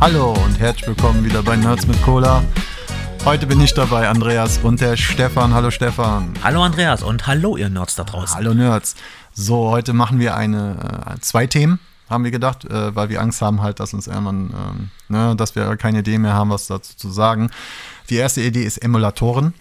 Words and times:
Hallo 0.00 0.32
und 0.44 0.58
herzlich 0.60 0.86
willkommen 0.86 1.24
wieder 1.24 1.42
bei 1.42 1.56
Nerds 1.56 1.86
mit 1.86 2.00
Cola. 2.02 2.44
Heute 3.24 3.46
bin 3.46 3.60
ich 3.60 3.74
dabei, 3.74 4.08
Andreas 4.08 4.58
und 4.58 4.80
der 4.80 4.96
Stefan. 4.96 5.52
Hallo 5.52 5.70
Stefan. 5.70 6.32
Hallo 6.44 6.62
Andreas 6.62 7.02
und 7.02 7.26
hallo 7.26 7.56
ihr 7.56 7.70
Nerds 7.70 7.96
da 7.96 8.04
draußen. 8.04 8.36
Hallo 8.36 8.54
Nerds. 8.54 8.94
So, 9.32 9.70
heute 9.70 9.92
machen 9.94 10.20
wir 10.20 10.36
eine 10.36 11.14
äh, 11.16 11.20
zwei 11.20 11.46
Themen, 11.48 11.80
haben 12.08 12.22
wir 12.22 12.30
gedacht, 12.30 12.64
äh, 12.64 12.94
weil 12.94 13.08
wir 13.08 13.20
Angst 13.20 13.42
haben 13.42 13.62
halt, 13.62 13.80
dass 13.80 13.94
uns 13.94 14.06
irgendwann, 14.06 14.54
ähm, 14.54 14.90
ne, 15.08 15.34
dass 15.34 15.56
wir 15.56 15.76
keine 15.76 15.98
Idee 16.00 16.18
mehr 16.18 16.34
haben, 16.34 16.50
was 16.50 16.68
dazu 16.68 16.96
zu 16.96 17.10
sagen. 17.10 17.50
Die 18.10 18.16
erste 18.16 18.42
Idee 18.42 18.62
ist 18.62 18.78
Emulatoren. 18.78 19.54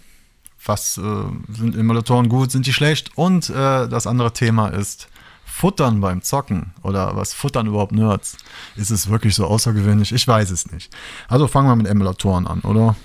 Was 0.65 0.97
äh, 0.97 1.01
sind 1.47 1.75
Emulatoren 1.75 2.29
gut, 2.29 2.51
sind 2.51 2.65
die 2.65 2.73
schlecht? 2.73 3.11
Und 3.15 3.49
äh, 3.49 3.87
das 3.87 4.07
andere 4.07 4.33
Thema 4.33 4.67
ist 4.69 5.07
Futtern 5.45 5.99
beim 5.99 6.21
Zocken 6.21 6.73
oder 6.83 7.15
was 7.15 7.33
futtern 7.33 7.67
überhaupt 7.67 7.91
Nerds? 7.91 8.37
Ist 8.75 8.91
es 8.91 9.09
wirklich 9.09 9.35
so 9.35 9.45
außergewöhnlich? 9.45 10.13
Ich 10.13 10.27
weiß 10.27 10.51
es 10.51 10.71
nicht. 10.71 10.93
Also 11.27 11.47
fangen 11.47 11.67
wir 11.67 11.75
mit 11.75 11.87
Emulatoren 11.87 12.47
an, 12.47 12.61
oder? 12.61 12.95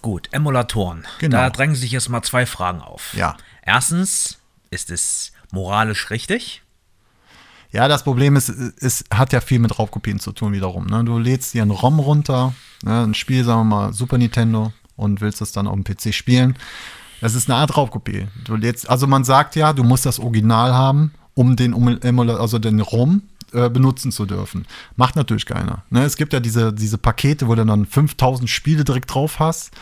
Gut, 0.00 0.28
Emulatoren. 0.32 1.06
Genau. 1.18 1.36
Da 1.36 1.50
drängen 1.50 1.74
sich 1.74 1.92
jetzt 1.92 2.08
mal 2.08 2.22
zwei 2.22 2.46
Fragen 2.46 2.80
auf. 2.80 3.14
Ja. 3.14 3.36
Erstens, 3.62 4.38
ist 4.70 4.90
es 4.90 5.32
moralisch 5.52 6.10
richtig? 6.10 6.62
Ja, 7.70 7.88
das 7.88 8.02
Problem 8.02 8.36
ist, 8.36 8.48
es 8.48 9.04
hat 9.12 9.32
ja 9.32 9.40
viel 9.40 9.58
mit 9.58 9.78
Raubkopien 9.78 10.20
zu 10.20 10.32
tun 10.32 10.52
wiederum. 10.52 10.86
Ne? 10.86 11.04
Du 11.04 11.18
lädst 11.18 11.54
dir 11.54 11.62
einen 11.62 11.70
ROM 11.70 11.98
runter, 11.98 12.54
ne? 12.82 13.04
ein 13.04 13.14
Spiel, 13.14 13.44
sagen 13.44 13.60
wir 13.60 13.76
mal, 13.76 13.92
Super 13.92 14.18
Nintendo 14.18 14.72
und 14.96 15.20
willst 15.20 15.40
es 15.40 15.52
dann 15.52 15.66
auf 15.66 15.74
dem 15.74 15.84
PC 15.84 16.14
spielen. 16.14 16.56
Das 17.20 17.34
ist 17.34 17.48
eine 17.48 17.58
Art 17.58 17.76
Raubkopie. 17.76 18.26
Du 18.44 18.56
lädst, 18.56 18.88
also 18.90 19.06
man 19.06 19.24
sagt 19.24 19.54
ja, 19.54 19.72
du 19.72 19.84
musst 19.84 20.06
das 20.06 20.18
Original 20.18 20.74
haben, 20.74 21.12
um 21.34 21.56
den, 21.56 21.72
also 22.28 22.58
den 22.58 22.80
ROM 22.80 23.22
äh, 23.52 23.70
benutzen 23.70 24.12
zu 24.12 24.26
dürfen. 24.26 24.66
Macht 24.96 25.14
natürlich 25.14 25.46
keiner. 25.46 25.84
Ne? 25.90 26.04
Es 26.04 26.16
gibt 26.16 26.32
ja 26.32 26.40
diese, 26.40 26.72
diese 26.72 26.98
Pakete, 26.98 27.46
wo 27.48 27.54
du 27.54 27.64
dann 27.64 27.86
5000 27.86 28.50
Spiele 28.50 28.84
direkt 28.84 29.14
drauf 29.14 29.38
hast. 29.38 29.72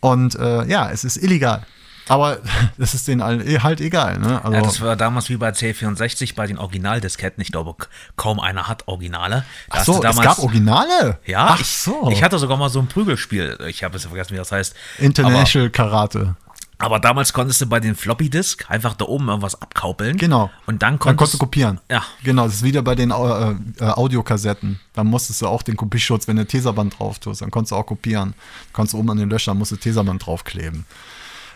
Und 0.00 0.34
äh, 0.34 0.66
ja, 0.66 0.90
es 0.90 1.04
ist 1.04 1.16
illegal. 1.16 1.66
Aber 2.08 2.38
das 2.78 2.94
ist 2.94 3.08
denen 3.08 3.20
allen 3.20 3.62
halt 3.62 3.80
egal. 3.80 4.18
Ne? 4.18 4.42
Also, 4.44 4.56
Ja, 4.56 4.62
das 4.62 4.80
war 4.80 4.96
damals 4.96 5.28
wie 5.28 5.36
bei 5.36 5.50
C64 5.50 6.34
bei 6.34 6.46
den 6.46 6.58
Originaldisketten. 6.58 7.40
Ich 7.40 7.52
glaube, 7.52 7.74
kaum 8.16 8.40
einer 8.40 8.68
hat 8.68 8.86
Originale. 8.86 9.44
Da 9.70 9.78
ach 9.78 9.84
so, 9.84 10.00
du 10.00 10.08
es 10.08 10.20
gab 10.20 10.38
Originale? 10.38 11.18
Ja, 11.26 11.48
ach 11.50 11.60
ich, 11.60 11.66
so. 11.66 12.08
ich 12.10 12.22
hatte 12.22 12.38
sogar 12.38 12.56
mal 12.56 12.68
so 12.68 12.78
ein 12.78 12.86
Prügelspiel. 12.86 13.58
Ich 13.68 13.82
habe 13.82 13.96
es 13.96 14.04
vergessen, 14.04 14.34
wie 14.34 14.38
das 14.38 14.52
heißt. 14.52 14.74
International 14.98 15.70
Karate. 15.70 16.36
Aber, 16.78 16.86
aber 16.86 17.00
damals 17.00 17.32
konntest 17.32 17.60
du 17.60 17.66
bei 17.66 17.80
den 17.80 17.94
Floppy 17.94 18.30
Disk 18.30 18.70
einfach 18.70 18.94
da 18.94 19.06
oben 19.06 19.28
irgendwas 19.28 19.60
abkaupeln. 19.60 20.16
Genau. 20.16 20.50
Und 20.66 20.82
dann 20.82 20.92
Dann 20.92 20.98
konntest, 20.98 21.18
konntest 21.18 21.34
du 21.34 21.38
kopieren. 21.38 21.80
Ja. 21.90 22.04
Genau, 22.22 22.44
das 22.44 22.56
ist 22.56 22.62
wieder 22.62 22.82
bei 22.82 22.94
den 22.94 23.10
äh, 23.10 23.14
äh, 23.14 23.54
Audiokassetten. 23.80 24.78
Da 24.92 25.02
musstest 25.02 25.42
du 25.42 25.48
auch 25.48 25.62
den 25.62 25.76
Kopierschutz, 25.76 26.28
wenn 26.28 26.36
du 26.36 26.46
Tesaband 26.46 26.98
drauf 26.98 27.18
tust, 27.18 27.42
dann 27.42 27.50
konntest 27.50 27.72
du 27.72 27.76
auch 27.76 27.86
kopieren. 27.86 28.34
Konntest 28.72 28.94
du 28.94 28.98
oben 28.98 29.10
an 29.10 29.16
den 29.16 29.30
Löchern, 29.30 29.58
musst 29.58 29.72
du 29.72 29.76
Tesaband 29.76 30.24
draufkleben. 30.24 30.84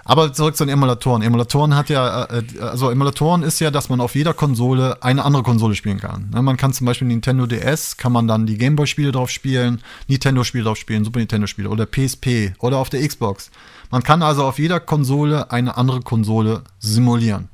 Aber 0.05 0.33
zurück 0.33 0.56
zu 0.56 0.65
den 0.65 0.73
Emulatoren. 0.73 1.23
Emulatoren 1.23 1.75
hat 1.75 1.89
ja, 1.91 2.25
äh, 2.25 2.43
also 2.61 2.91
Emulatoren 2.91 3.43
ist 3.43 3.61
ja, 3.61 3.70
dass 3.70 3.89
man 3.89 4.01
auf 4.01 4.15
jeder 4.15 4.34
Konsole 4.34 5.03
eine 5.03 5.25
andere 5.25 5.43
Konsole 5.43 5.75
spielen 5.75 6.01
kann. 6.01 6.31
Ne, 6.33 6.43
man 6.43 6.56
kann 6.56 6.73
zum 6.73 6.87
Beispiel 6.87 7.09
Nintendo 7.09 7.47
DS, 7.47 7.97
kann 7.97 8.12
man 8.12 8.27
dann 8.27 8.47
die 8.47 8.59
Gameboy-Spiele 8.59 9.12
drauf 9.12 9.31
spielen, 9.31 9.83
Nintendo-Spiele 10.09 10.65
drauf 10.65 10.78
spielen, 10.78 11.05
Super 11.05 11.19
Nintendo-Spiele 11.19 11.69
oder 11.69 11.87
PSP 11.87 12.55
oder 12.59 12.78
auf 12.78 12.89
der 12.91 13.06
Xbox. 13.06 13.51
Man 13.91 14.03
kann 14.03 14.23
also 14.23 14.45
auf 14.45 14.59
jeder 14.59 14.81
Konsole 14.81 15.51
eine 15.51 15.77
andere 15.77 16.01
Konsole 16.01 16.62
simulieren. 16.78 17.48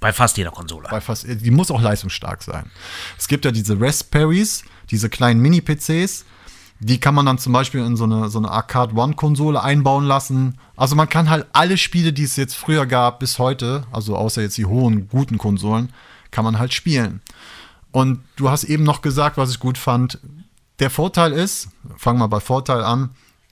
bei 0.00 0.12
fast 0.12 0.36
jeder 0.36 0.50
Konsole. 0.50 0.88
Bei 0.90 1.00
fast, 1.00 1.26
die 1.28 1.50
muss 1.50 1.70
auch 1.70 1.80
leistungsstark 1.80 2.42
sein. 2.42 2.70
Es 3.18 3.28
gibt 3.28 3.44
ja 3.44 3.52
diese 3.52 3.80
Raspberries, 3.80 4.64
diese 4.90 5.08
kleinen 5.08 5.40
Mini-PCs. 5.40 6.24
Die 6.84 6.98
kann 6.98 7.14
man 7.14 7.26
dann 7.26 7.38
zum 7.38 7.52
Beispiel 7.52 7.80
in 7.80 7.96
so 7.96 8.04
eine, 8.04 8.28
so 8.28 8.38
eine 8.38 8.50
Arcade 8.50 8.94
One-Konsole 8.96 9.62
einbauen 9.62 10.04
lassen. 10.04 10.58
Also 10.76 10.96
man 10.96 11.08
kann 11.08 11.30
halt 11.30 11.46
alle 11.52 11.78
Spiele, 11.78 12.12
die 12.12 12.24
es 12.24 12.34
jetzt 12.34 12.56
früher 12.56 12.86
gab, 12.86 13.20
bis 13.20 13.38
heute, 13.38 13.84
also 13.92 14.16
außer 14.16 14.42
jetzt 14.42 14.58
die 14.58 14.66
hohen, 14.66 15.08
guten 15.08 15.38
Konsolen, 15.38 15.92
kann 16.32 16.44
man 16.44 16.58
halt 16.58 16.74
spielen. 16.74 17.20
Und 17.92 18.20
du 18.34 18.50
hast 18.50 18.64
eben 18.64 18.82
noch 18.82 19.00
gesagt, 19.00 19.36
was 19.36 19.50
ich 19.50 19.60
gut 19.60 19.78
fand. 19.78 20.18
Der 20.80 20.90
Vorteil 20.90 21.32
ist, 21.32 21.68
fangen 21.96 22.18
wir 22.18 22.26
bei 22.26 22.40
Vorteil 22.40 22.82
an, 22.82 23.10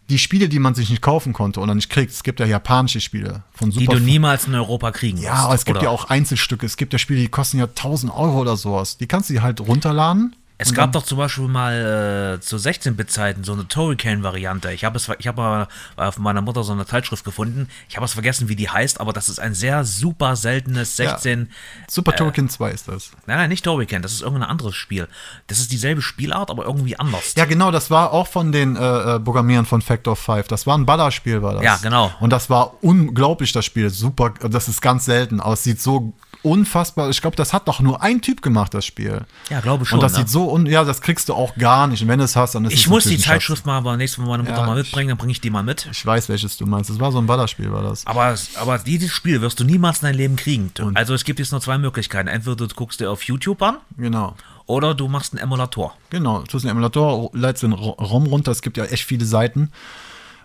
die 0.08 0.18
Spiele, 0.18 0.48
die 0.48 0.58
man 0.58 0.74
sich 0.74 0.90
nicht 0.90 1.02
kaufen 1.02 1.32
konnte 1.32 1.60
oder 1.60 1.74
nicht 1.74 1.88
kriegt, 1.88 2.10
es 2.10 2.24
gibt 2.24 2.40
ja 2.40 2.46
japanische 2.46 3.00
Spiele 3.00 3.44
von 3.52 3.70
die 3.70 3.78
Super 3.78 3.94
du 3.94 4.00
niemals 4.00 4.48
in 4.48 4.54
Europa 4.56 4.90
kriegen 4.90 5.18
ja, 5.18 5.32
wirst. 5.32 5.44
aber 5.44 5.54
es 5.54 5.64
gibt 5.64 5.78
Oder- 5.78 5.84
ja 5.84 5.90
auch 5.90 6.06
Einzelstücke. 6.06 6.66
Es 6.66 6.76
gibt 6.76 6.92
ja 6.92 6.98
Spiele, 6.98 7.20
die 7.20 7.28
kosten 7.28 7.58
ja 7.58 7.66
1000 7.66 8.12
Euro 8.12 8.40
oder 8.40 8.56
sowas. 8.56 8.98
Die 8.98 9.06
kannst 9.06 9.30
du 9.30 9.34
dir 9.34 9.42
halt 9.42 9.60
runterladen. 9.60 10.34
Es 10.60 10.68
und 10.68 10.74
gab 10.74 10.92
doch 10.92 11.04
zum 11.04 11.16
Beispiel 11.16 11.48
mal 11.48 12.36
äh, 12.36 12.40
zu 12.42 12.56
16-Bit-Zeiten 12.56 13.44
so 13.44 13.54
eine 13.54 13.66
Turrican-Variante. 13.66 14.70
Ich 14.72 14.84
habe 14.84 14.98
es, 14.98 15.10
ich 15.18 15.26
habe 15.26 15.68
äh, 15.96 16.12
von 16.12 16.22
meiner 16.22 16.42
Mutter 16.42 16.64
so 16.64 16.72
eine 16.72 16.84
Zeitschrift 16.84 17.24
gefunden. 17.24 17.70
Ich 17.88 17.96
habe 17.96 18.04
es 18.04 18.12
vergessen, 18.12 18.50
wie 18.50 18.56
die 18.56 18.68
heißt, 18.68 19.00
aber 19.00 19.14
das 19.14 19.30
ist 19.30 19.40
ein 19.40 19.54
sehr 19.54 19.86
super 19.86 20.36
seltenes 20.36 20.96
16. 20.96 21.50
Super 21.88 22.14
Turrican 22.14 22.50
2 22.50 22.70
ist 22.72 22.88
das. 22.88 23.10
Nein, 23.24 23.38
nein, 23.38 23.48
nicht 23.48 23.64
Turrican. 23.64 24.02
Das 24.02 24.12
ist 24.12 24.20
irgendein 24.20 24.50
anderes 24.50 24.76
Spiel. 24.76 25.08
Das 25.46 25.60
ist 25.60 25.72
dieselbe 25.72 26.02
Spielart, 26.02 26.50
aber 26.50 26.66
irgendwie 26.66 26.98
anders. 26.98 27.32
Ja, 27.36 27.46
genau, 27.46 27.70
das 27.70 27.90
war 27.90 28.12
auch 28.12 28.26
von 28.26 28.52
den 28.52 28.76
äh, 28.76 28.80
äh, 29.16 29.18
Programmierern 29.18 29.64
von 29.64 29.80
Factor 29.80 30.14
5. 30.14 30.46
Das 30.48 30.66
war 30.66 30.76
ein 30.76 30.84
Ballerspiel, 30.84 31.40
war 31.40 31.54
das. 31.54 31.62
Ja, 31.62 31.78
genau. 31.78 32.12
Und 32.20 32.34
das 32.34 32.50
war 32.50 32.74
unglaublich, 32.82 33.52
das 33.52 33.64
Spiel. 33.64 33.88
Super, 33.88 34.34
das 34.42 34.68
ist 34.68 34.82
ganz 34.82 35.06
selten. 35.06 35.40
Aber 35.40 35.54
es 35.54 35.64
sieht 35.64 35.80
so 35.80 36.12
unfassbar. 36.42 37.10
Ich 37.10 37.20
glaube, 37.20 37.36
das 37.36 37.52
hat 37.52 37.68
doch 37.68 37.80
nur 37.80 38.02
ein 38.02 38.20
Typ 38.22 38.42
gemacht, 38.42 38.72
das 38.74 38.84
Spiel. 38.86 39.22
Ja, 39.50 39.60
glaube 39.60 39.84
schon. 39.86 39.98
Und 39.98 40.02
das 40.02 40.12
ne? 40.12 40.18
sieht 40.18 40.28
so, 40.28 40.50
un 40.50 40.66
ja, 40.66 40.84
das 40.84 41.00
kriegst 41.00 41.28
du 41.28 41.34
auch 41.34 41.54
gar 41.56 41.86
nicht. 41.86 42.02
Und 42.02 42.08
wenn 42.08 42.18
du 42.18 42.24
es 42.24 42.36
hast, 42.36 42.54
dann 42.54 42.64
ist 42.64 42.72
es 42.74 42.80
ich 42.80 42.88
muss 42.88 43.04
die. 43.04 43.18
Zeitschrift 43.18 43.66
mal 43.66 43.76
aber 43.78 43.96
nächstes 43.96 44.18
Mal 44.18 44.26
meine 44.28 44.42
Mutter 44.44 44.56
Ja, 44.60 44.66
mal 44.66 44.76
mitbringen, 44.76 45.08
dann 45.08 45.18
bringe 45.18 45.32
ich 45.32 45.40
die 45.40 45.50
mal 45.50 45.62
mit. 45.62 45.88
Ich 45.92 46.04
weiß, 46.04 46.28
welches 46.28 46.56
du 46.56 46.66
meinst. 46.66 46.90
Das 46.90 46.98
war 46.98 47.12
so 47.12 47.18
ein 47.18 47.26
Ballerspiel, 47.26 47.70
war 47.72 47.82
das. 47.82 48.06
Aber, 48.06 48.34
aber 48.56 48.78
dieses 48.78 49.10
Spiel 49.12 49.40
wirst 49.40 49.60
du 49.60 49.64
niemals 49.64 49.98
in 50.00 50.06
dein 50.06 50.14
Leben 50.14 50.36
kriegen. 50.36 50.72
Also 50.94 51.14
es 51.14 51.24
gibt 51.24 51.38
jetzt 51.38 51.52
nur 51.52 51.60
zwei 51.60 51.78
Möglichkeiten. 51.78 52.28
Entweder 52.28 52.56
du 52.56 52.68
guckst 52.68 53.00
dir 53.00 53.10
auf 53.10 53.22
YouTube 53.24 53.60
an 53.62 53.76
Genau. 53.98 54.34
oder 54.66 54.94
du 54.94 55.08
machst 55.08 55.32
einen 55.34 55.42
Emulator. 55.42 55.94
Genau, 56.10 56.38
du 56.40 56.44
tust 56.46 56.64
einen 56.64 56.70
Emulator, 56.72 57.30
lädst 57.34 57.62
den 57.62 57.72
Ro- 57.72 57.90
ROM 58.00 58.26
runter, 58.26 58.50
es 58.52 58.62
gibt 58.62 58.76
ja 58.76 58.84
echt 58.84 59.04
viele 59.04 59.24
Seiten. 59.26 59.70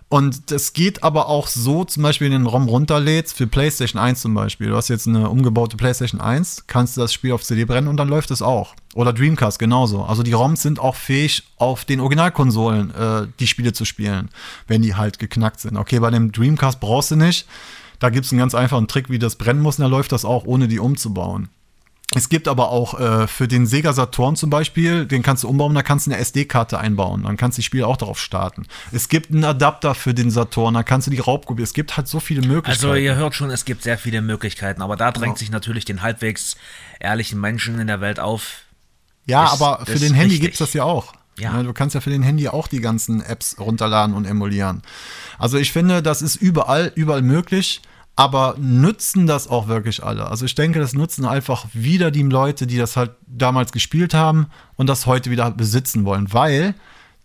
Und 0.08 0.52
das 0.52 0.72
geht 0.72 1.02
aber 1.02 1.28
auch 1.28 1.48
so, 1.48 1.84
zum 1.84 2.04
Beispiel, 2.04 2.26
wenn 2.26 2.32
du 2.32 2.38
den 2.38 2.46
ROM 2.46 2.68
runterlädst, 2.68 3.36
für 3.36 3.48
PlayStation 3.48 4.00
1 4.00 4.20
zum 4.20 4.34
Beispiel. 4.34 4.68
Du 4.68 4.76
hast 4.76 4.88
jetzt 4.88 5.08
eine 5.08 5.28
umgebaute 5.28 5.76
PlayStation 5.76 6.20
1, 6.20 6.68
kannst 6.68 6.96
du 6.96 7.00
das 7.00 7.12
Spiel 7.12 7.32
auf 7.32 7.42
CD 7.42 7.64
brennen 7.64 7.88
und 7.88 7.96
dann 7.96 8.08
läuft 8.08 8.30
es 8.30 8.40
auch. 8.40 8.76
Oder 8.94 9.12
Dreamcast 9.12 9.58
genauso. 9.58 10.04
Also 10.04 10.22
die 10.22 10.32
ROMs 10.32 10.62
sind 10.62 10.78
auch 10.78 10.94
fähig, 10.94 11.42
auf 11.56 11.84
den 11.84 11.98
Originalkonsolen 11.98 12.94
äh, 12.94 13.26
die 13.40 13.48
Spiele 13.48 13.72
zu 13.72 13.84
spielen, 13.84 14.28
wenn 14.68 14.80
die 14.80 14.94
halt 14.94 15.18
geknackt 15.18 15.58
sind. 15.58 15.76
Okay, 15.76 15.98
bei 15.98 16.10
dem 16.10 16.30
Dreamcast 16.30 16.78
brauchst 16.78 17.10
du 17.10 17.16
nicht. 17.16 17.46
Da 17.98 18.10
gibt 18.10 18.26
es 18.26 18.32
einen 18.32 18.38
ganz 18.38 18.54
einfachen 18.54 18.86
Trick, 18.86 19.10
wie 19.10 19.18
das 19.18 19.34
brennen 19.34 19.60
muss, 19.60 19.78
und 19.78 19.82
da 19.82 19.88
läuft 19.88 20.12
das 20.12 20.24
auch, 20.24 20.44
ohne 20.44 20.68
die 20.68 20.78
umzubauen. 20.78 21.48
Es 22.16 22.28
gibt 22.28 22.48
aber 22.48 22.70
auch 22.70 22.98
äh, 22.98 23.26
für 23.26 23.46
den 23.46 23.66
Sega 23.66 23.92
Saturn 23.92 24.36
zum 24.36 24.50
Beispiel, 24.50 25.06
den 25.06 25.22
kannst 25.22 25.44
du 25.44 25.48
umbauen, 25.48 25.74
da 25.74 25.82
kannst 25.82 26.06
du 26.06 26.10
eine 26.10 26.20
SD-Karte 26.20 26.78
einbauen. 26.78 27.22
Dann 27.24 27.36
kannst 27.36 27.58
du 27.58 27.60
die 27.60 27.64
Spiele 27.66 27.86
auch 27.86 27.96
darauf 27.96 28.18
starten. 28.18 28.66
Es 28.92 29.08
gibt 29.08 29.30
einen 29.30 29.44
Adapter 29.44 29.94
für 29.94 30.14
den 30.14 30.30
Saturn, 30.30 30.74
da 30.74 30.82
kannst 30.82 31.06
du 31.06 31.10
die 31.10 31.18
Raubkopie. 31.18 31.62
Es 31.62 31.74
gibt 31.74 31.96
halt 31.96 32.08
so 32.08 32.18
viele 32.20 32.40
Möglichkeiten. 32.46 32.86
Also 32.90 32.94
ihr 32.94 33.14
hört 33.16 33.34
schon, 33.34 33.50
es 33.50 33.64
gibt 33.64 33.82
sehr 33.82 33.98
viele 33.98 34.22
Möglichkeiten, 34.22 34.82
aber 34.82 34.96
da 34.96 35.12
drängt 35.12 35.24
Genau. 35.34 35.36
sich 35.38 35.50
natürlich 35.50 35.84
den 35.84 36.02
halbwegs 36.02 36.56
ehrlichen 37.00 37.40
Menschen 37.40 37.78
in 37.78 37.86
der 37.86 38.00
Welt 38.00 38.18
auf. 38.20 38.62
ja, 39.26 39.44
ist- 39.46 39.60
aber 39.60 39.84
für 39.84 39.98
den 39.98 40.14
Handy 40.14 40.38
gibt 40.38 40.54
es 40.54 40.58
das 40.60 40.72
ja 40.72 40.84
auch. 40.84 41.12
Ja. 41.38 41.52
Ne, 41.52 41.64
Du 41.64 41.72
kannst 41.74 41.94
ja 41.94 42.00
für 42.00 42.08
den 42.10 42.22
Handy 42.22 42.48
auch 42.48 42.66
die 42.66 42.80
ganzen 42.80 43.20
Apps 43.20 43.56
runterladen 43.60 44.14
und 44.14 44.24
emulieren. 44.24 44.80
Also 45.38 45.58
ich 45.58 45.70
finde, 45.72 46.02
das 46.02 46.22
ist 46.22 46.36
überall, 46.36 46.92
überall 46.94 47.20
möglich. 47.22 47.82
Aber 48.16 48.56
nützen 48.58 49.26
das 49.26 49.46
auch 49.46 49.68
wirklich 49.68 50.02
alle? 50.02 50.26
Also 50.26 50.46
ich 50.46 50.54
denke, 50.54 50.78
das 50.78 50.94
nutzen 50.94 51.26
einfach 51.26 51.66
wieder 51.74 52.10
die 52.10 52.22
Leute, 52.22 52.66
die 52.66 52.78
das 52.78 52.96
halt 52.96 53.12
damals 53.26 53.72
gespielt 53.72 54.14
haben 54.14 54.46
und 54.76 54.88
das 54.88 55.04
heute 55.04 55.30
wieder 55.30 55.50
besitzen 55.50 56.06
wollen, 56.06 56.32
weil 56.32 56.74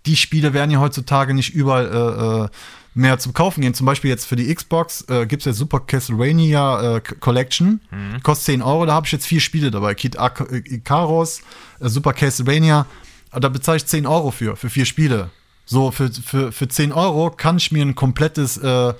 die 0.06 0.18
Spiele 0.18 0.54
werden 0.54 0.72
ja 0.72 0.80
heutzutage 0.80 1.34
nicht 1.34 1.54
überall 1.54 1.88
äh, 1.88 2.44
äh, 2.44 2.50
mehr 2.94 3.20
zum 3.20 3.34
Kaufen 3.34 3.62
gehen. 3.62 3.74
Zum 3.74 3.86
Beispiel 3.86 4.10
jetzt 4.10 4.26
für 4.26 4.36
die 4.36 4.54
Xbox 4.54 5.06
äh, 5.10 5.26
gibt 5.26 5.42
es 5.42 5.46
ja 5.46 5.54
Super 5.54 5.80
Castlevania 5.80 6.98
äh, 6.98 7.02
Collection. 7.02 7.80
Kostet 8.24 8.46
10 8.46 8.62
Euro, 8.62 8.86
da 8.86 8.94
habe 8.94 9.06
ich 9.06 9.12
jetzt 9.12 9.26
vier 9.26 9.40
Spiele 9.40 9.72
dabei. 9.72 9.96
Kid 9.96 10.16
äh, 10.16 10.58
Icaros, 10.58 11.42
äh, 11.80 11.88
Super 11.88 12.14
Castlevania. 12.14 12.86
Da 13.32 13.48
bezahle 13.48 13.78
ich 13.78 13.86
10 13.86 14.06
Euro 14.06 14.32
für, 14.32 14.58
für 14.58 14.70
vier 14.70 14.86
Spiele. 14.86 15.30
So, 15.66 15.92
für, 15.92 16.12
für, 16.12 16.52
für 16.52 16.68
10 16.68 16.92
Euro 16.92 17.32
kann 17.32 17.58
ich 17.58 17.72
mir 17.72 17.86
ein 17.86 17.96
komplettes, 17.96 18.58
äh, 18.58 18.94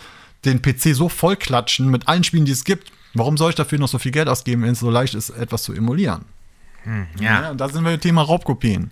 den 0.46 0.62
PC 0.62 0.96
so 0.96 1.10
voll 1.10 1.36
klatschen 1.36 1.90
mit 1.90 2.08
allen 2.08 2.24
Spielen, 2.24 2.46
die 2.46 2.52
es 2.52 2.64
gibt. 2.64 2.92
Warum 3.14 3.38
soll 3.38 3.50
ich 3.50 3.56
dafür 3.56 3.78
noch 3.78 3.88
so 3.88 4.00
viel 4.00 4.12
Geld 4.12 4.28
ausgeben, 4.30 4.64
wenn 4.64 4.72
es 4.72 4.80
so 4.80 4.90
leicht 4.90 5.14
ist, 5.14 5.30
etwas 5.32 5.64
zu 5.64 5.74
emulieren? 5.74 6.26
Ja, 7.20 7.52
und 7.52 7.62
da 7.62 7.70
sind 7.70 7.84
wir 7.84 7.94
im 7.94 8.00
Thema 8.00 8.24
Raubkopien. 8.24 8.92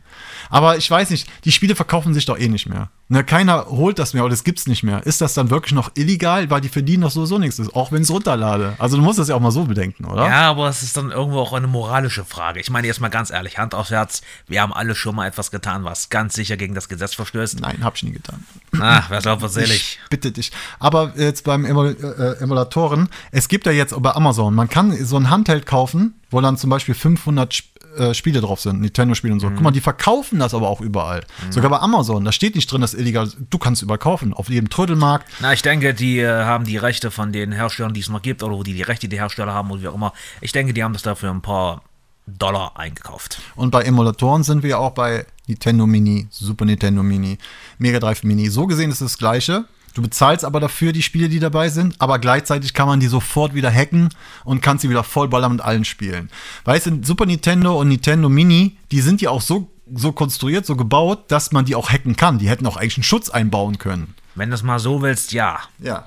Aber 0.49 0.77
ich 0.77 0.89
weiß 0.89 1.09
nicht, 1.09 1.27
die 1.45 1.51
Spiele 1.51 1.75
verkaufen 1.75 2.13
sich 2.13 2.25
doch 2.25 2.37
eh 2.37 2.47
nicht 2.47 2.67
mehr. 2.67 2.91
Ne, 3.11 3.23
keiner 3.23 3.65
holt 3.65 3.97
das 3.97 4.13
mehr 4.13 4.23
oder 4.23 4.35
es 4.35 4.43
gibt's 4.43 4.67
nicht 4.67 4.83
mehr. 4.83 5.03
Ist 5.03 5.19
das 5.19 5.33
dann 5.33 5.49
wirklich 5.49 5.73
noch 5.73 5.89
illegal, 5.95 6.51
weil 6.51 6.61
die 6.61 6.69
verdienen 6.69 7.01
doch 7.01 7.09
sowieso 7.09 7.39
nichts, 7.39 7.59
auch 7.73 7.91
wenn 7.91 8.03
ich 8.03 8.07
es 8.07 8.13
runterlade? 8.13 8.75
Also 8.77 8.97
du 8.97 9.01
musst 9.01 9.17
das 9.17 9.29
ja 9.29 9.35
auch 9.35 9.39
mal 9.39 9.49
so 9.49 9.65
bedenken, 9.65 10.05
oder? 10.05 10.27
Ja, 10.27 10.51
aber 10.51 10.69
es 10.69 10.83
ist 10.83 10.95
dann 10.95 11.09
irgendwo 11.09 11.39
auch 11.39 11.53
eine 11.53 11.65
moralische 11.65 12.23
Frage. 12.23 12.59
Ich 12.59 12.69
meine 12.69 12.85
jetzt 12.85 13.01
mal 13.01 13.09
ganz 13.09 13.31
ehrlich, 13.31 13.57
Hand 13.57 13.73
aufs 13.73 13.89
Herz, 13.89 14.21
wir 14.45 14.61
haben 14.61 14.71
alle 14.71 14.93
schon 14.93 15.15
mal 15.15 15.25
etwas 15.25 15.49
getan, 15.49 15.85
was 15.85 16.09
ganz 16.09 16.35
sicher 16.35 16.55
gegen 16.55 16.75
das 16.75 16.87
Gesetz 16.87 17.15
verstößt. 17.15 17.59
Nein, 17.61 17.83
hab 17.83 17.95
ich 17.95 18.03
nie 18.03 18.11
getan. 18.11 18.45
Ah, 18.79 19.01
wer 19.09 19.21
glaubt, 19.21 19.41
was 19.41 19.55
selig. 19.55 19.97
Bitte 20.11 20.31
dich. 20.31 20.51
Aber 20.77 21.13
jetzt 21.15 21.45
beim 21.45 21.65
Emul 21.65 21.97
äh, 21.99 22.43
Emulatoren, 22.43 23.09
es 23.31 23.47
gibt 23.47 23.65
ja 23.65 23.71
jetzt 23.71 23.99
bei 23.99 24.11
Amazon, 24.11 24.53
man 24.53 24.69
kann 24.69 24.95
so 25.03 25.17
ein 25.17 25.31
Handheld 25.31 25.65
kaufen, 25.65 26.13
wo 26.29 26.41
dann 26.41 26.57
zum 26.57 26.69
Beispiel 26.69 26.93
500 26.93 27.53
Sp 27.57 27.78
äh, 27.97 28.13
Spiele 28.13 28.41
drauf 28.41 28.59
sind, 28.59 28.81
Nintendo-Spiele 28.81 29.33
und 29.33 29.39
so. 29.39 29.49
Mhm. 29.49 29.55
Guck 29.55 29.63
mal, 29.63 29.71
die 29.71 29.81
verkaufen 29.81 30.39
das 30.39 30.53
aber 30.53 30.69
auch 30.69 30.81
überall. 30.81 31.25
Mhm. 31.45 31.51
Sogar 31.51 31.69
bei 31.69 31.79
Amazon, 31.79 32.23
da 32.23 32.31
steht 32.31 32.55
nicht 32.55 32.71
drin, 32.71 32.81
dass 32.81 32.93
illegal 32.93 33.27
ist. 33.27 33.37
Du 33.49 33.57
kannst 33.57 33.79
es 33.79 33.83
überall 33.83 33.99
kaufen, 33.99 34.33
auf 34.33 34.49
jedem 34.49 34.69
Trödelmarkt. 34.69 35.27
Na, 35.39 35.53
ich 35.53 35.61
denke, 35.61 35.93
die 35.93 36.19
äh, 36.19 36.27
haben 36.27 36.65
die 36.65 36.77
Rechte 36.77 37.11
von 37.11 37.31
den 37.31 37.51
Herstellern, 37.51 37.93
die 37.93 38.01
es 38.01 38.09
noch 38.09 38.21
gibt, 38.21 38.43
oder 38.43 38.55
wo 38.55 38.63
die 38.63 38.73
die 38.73 38.83
Rechte 38.83 39.09
der 39.09 39.19
Hersteller 39.19 39.53
haben 39.53 39.71
oder 39.71 39.81
wie 39.81 39.87
auch 39.87 39.95
immer. 39.95 40.13
Ich 40.41 40.51
denke, 40.51 40.73
die 40.73 40.83
haben 40.83 40.93
das 40.93 41.03
dafür 41.03 41.31
ein 41.31 41.41
paar 41.41 41.81
Dollar 42.27 42.77
eingekauft. 42.77 43.41
Und 43.55 43.71
bei 43.71 43.83
Emulatoren 43.83 44.43
sind 44.43 44.63
wir 44.63 44.79
auch 44.79 44.91
bei 44.91 45.25
Nintendo 45.47 45.87
Mini, 45.87 46.27
Super 46.29 46.65
Nintendo 46.65 47.01
Mini, 47.01 47.37
Mega 47.79 47.99
Drive 47.99 48.23
Mini. 48.23 48.49
So 48.49 48.67
gesehen 48.67 48.91
ist 48.91 49.01
es 49.01 49.13
das 49.13 49.17
Gleiche. 49.17 49.65
Du 49.93 50.01
bezahlst 50.01 50.45
aber 50.45 50.59
dafür 50.59 50.91
die 50.91 51.01
Spiele, 51.01 51.29
die 51.29 51.39
dabei 51.39 51.69
sind, 51.69 51.95
aber 51.99 52.19
gleichzeitig 52.19 52.73
kann 52.73 52.87
man 52.87 52.99
die 52.99 53.07
sofort 53.07 53.53
wieder 53.53 53.71
hacken 53.71 54.09
und 54.43 54.61
kannst 54.61 54.81
sie 54.81 54.89
wieder 54.89 55.03
vollballern 55.03 55.53
mit 55.53 55.61
allen 55.61 55.85
Spielen. 55.85 56.29
Weißt 56.65 56.87
du, 56.87 56.99
Super 57.03 57.25
Nintendo 57.25 57.79
und 57.79 57.89
Nintendo 57.89 58.29
Mini, 58.29 58.77
die 58.91 59.01
sind 59.01 59.21
ja 59.21 59.29
auch 59.29 59.41
so, 59.41 59.69
so 59.93 60.11
konstruiert, 60.11 60.65
so 60.65 60.75
gebaut, 60.75 61.31
dass 61.31 61.51
man 61.51 61.65
die 61.65 61.75
auch 61.75 61.89
hacken 61.89 62.15
kann. 62.15 62.39
Die 62.39 62.49
hätten 62.49 62.65
auch 62.65 62.77
eigentlich 62.77 62.97
einen 62.97 63.03
Schutz 63.03 63.29
einbauen 63.29 63.77
können. 63.77 64.15
Wenn 64.35 64.49
du 64.49 64.55
es 64.55 64.63
mal 64.63 64.79
so 64.79 65.01
willst, 65.01 65.33
ja. 65.33 65.59
Ja. 65.79 66.05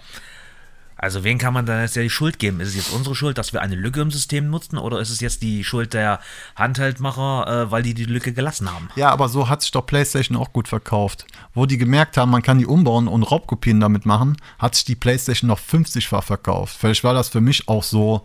Also 1.02 1.24
wen 1.24 1.36
kann 1.36 1.52
man 1.52 1.66
da 1.66 1.82
jetzt 1.82 1.96
ja 1.96 2.02
die 2.02 2.10
Schuld 2.10 2.38
geben? 2.38 2.60
Ist 2.60 2.68
es 2.68 2.76
jetzt 2.76 2.92
unsere 2.92 3.16
Schuld, 3.16 3.36
dass 3.36 3.52
wir 3.52 3.60
eine 3.60 3.74
Lücke 3.74 4.00
im 4.00 4.12
System 4.12 4.48
nutzen 4.48 4.78
oder 4.78 5.00
ist 5.00 5.10
es 5.10 5.18
jetzt 5.18 5.42
die 5.42 5.64
Schuld 5.64 5.94
der 5.94 6.20
Handheldmacher, 6.54 7.64
äh, 7.64 7.70
weil 7.72 7.82
die 7.82 7.92
die 7.92 8.04
Lücke 8.04 8.32
gelassen 8.32 8.72
haben? 8.72 8.88
Ja, 8.94 9.10
aber 9.10 9.28
so 9.28 9.48
hat 9.48 9.62
sich 9.62 9.72
doch 9.72 9.84
PlayStation 9.84 10.36
auch 10.36 10.52
gut 10.52 10.68
verkauft. 10.68 11.26
Wo 11.54 11.66
die 11.66 11.76
gemerkt 11.76 12.16
haben, 12.16 12.30
man 12.30 12.42
kann 12.42 12.60
die 12.60 12.66
umbauen 12.66 13.08
und 13.08 13.24
Raubkopien 13.24 13.80
damit 13.80 14.06
machen, 14.06 14.36
hat 14.60 14.76
sich 14.76 14.84
die 14.84 14.94
PlayStation 14.94 15.48
noch 15.48 15.58
50-fach 15.58 16.22
verkauft. 16.22 16.76
Vielleicht 16.78 17.02
war 17.02 17.14
das 17.14 17.30
für 17.30 17.40
mich 17.40 17.66
auch 17.66 17.82
so 17.82 18.24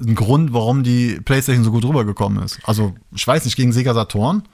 ein 0.00 0.14
Grund, 0.14 0.52
warum 0.52 0.84
die 0.84 1.20
PlayStation 1.24 1.64
so 1.64 1.72
gut 1.72 1.84
rübergekommen 1.84 2.44
ist. 2.44 2.60
Also, 2.62 2.94
ich 3.10 3.26
weiß 3.26 3.44
nicht, 3.44 3.56
gegen 3.56 3.72
Sega 3.72 3.94
Saturn. 3.94 4.44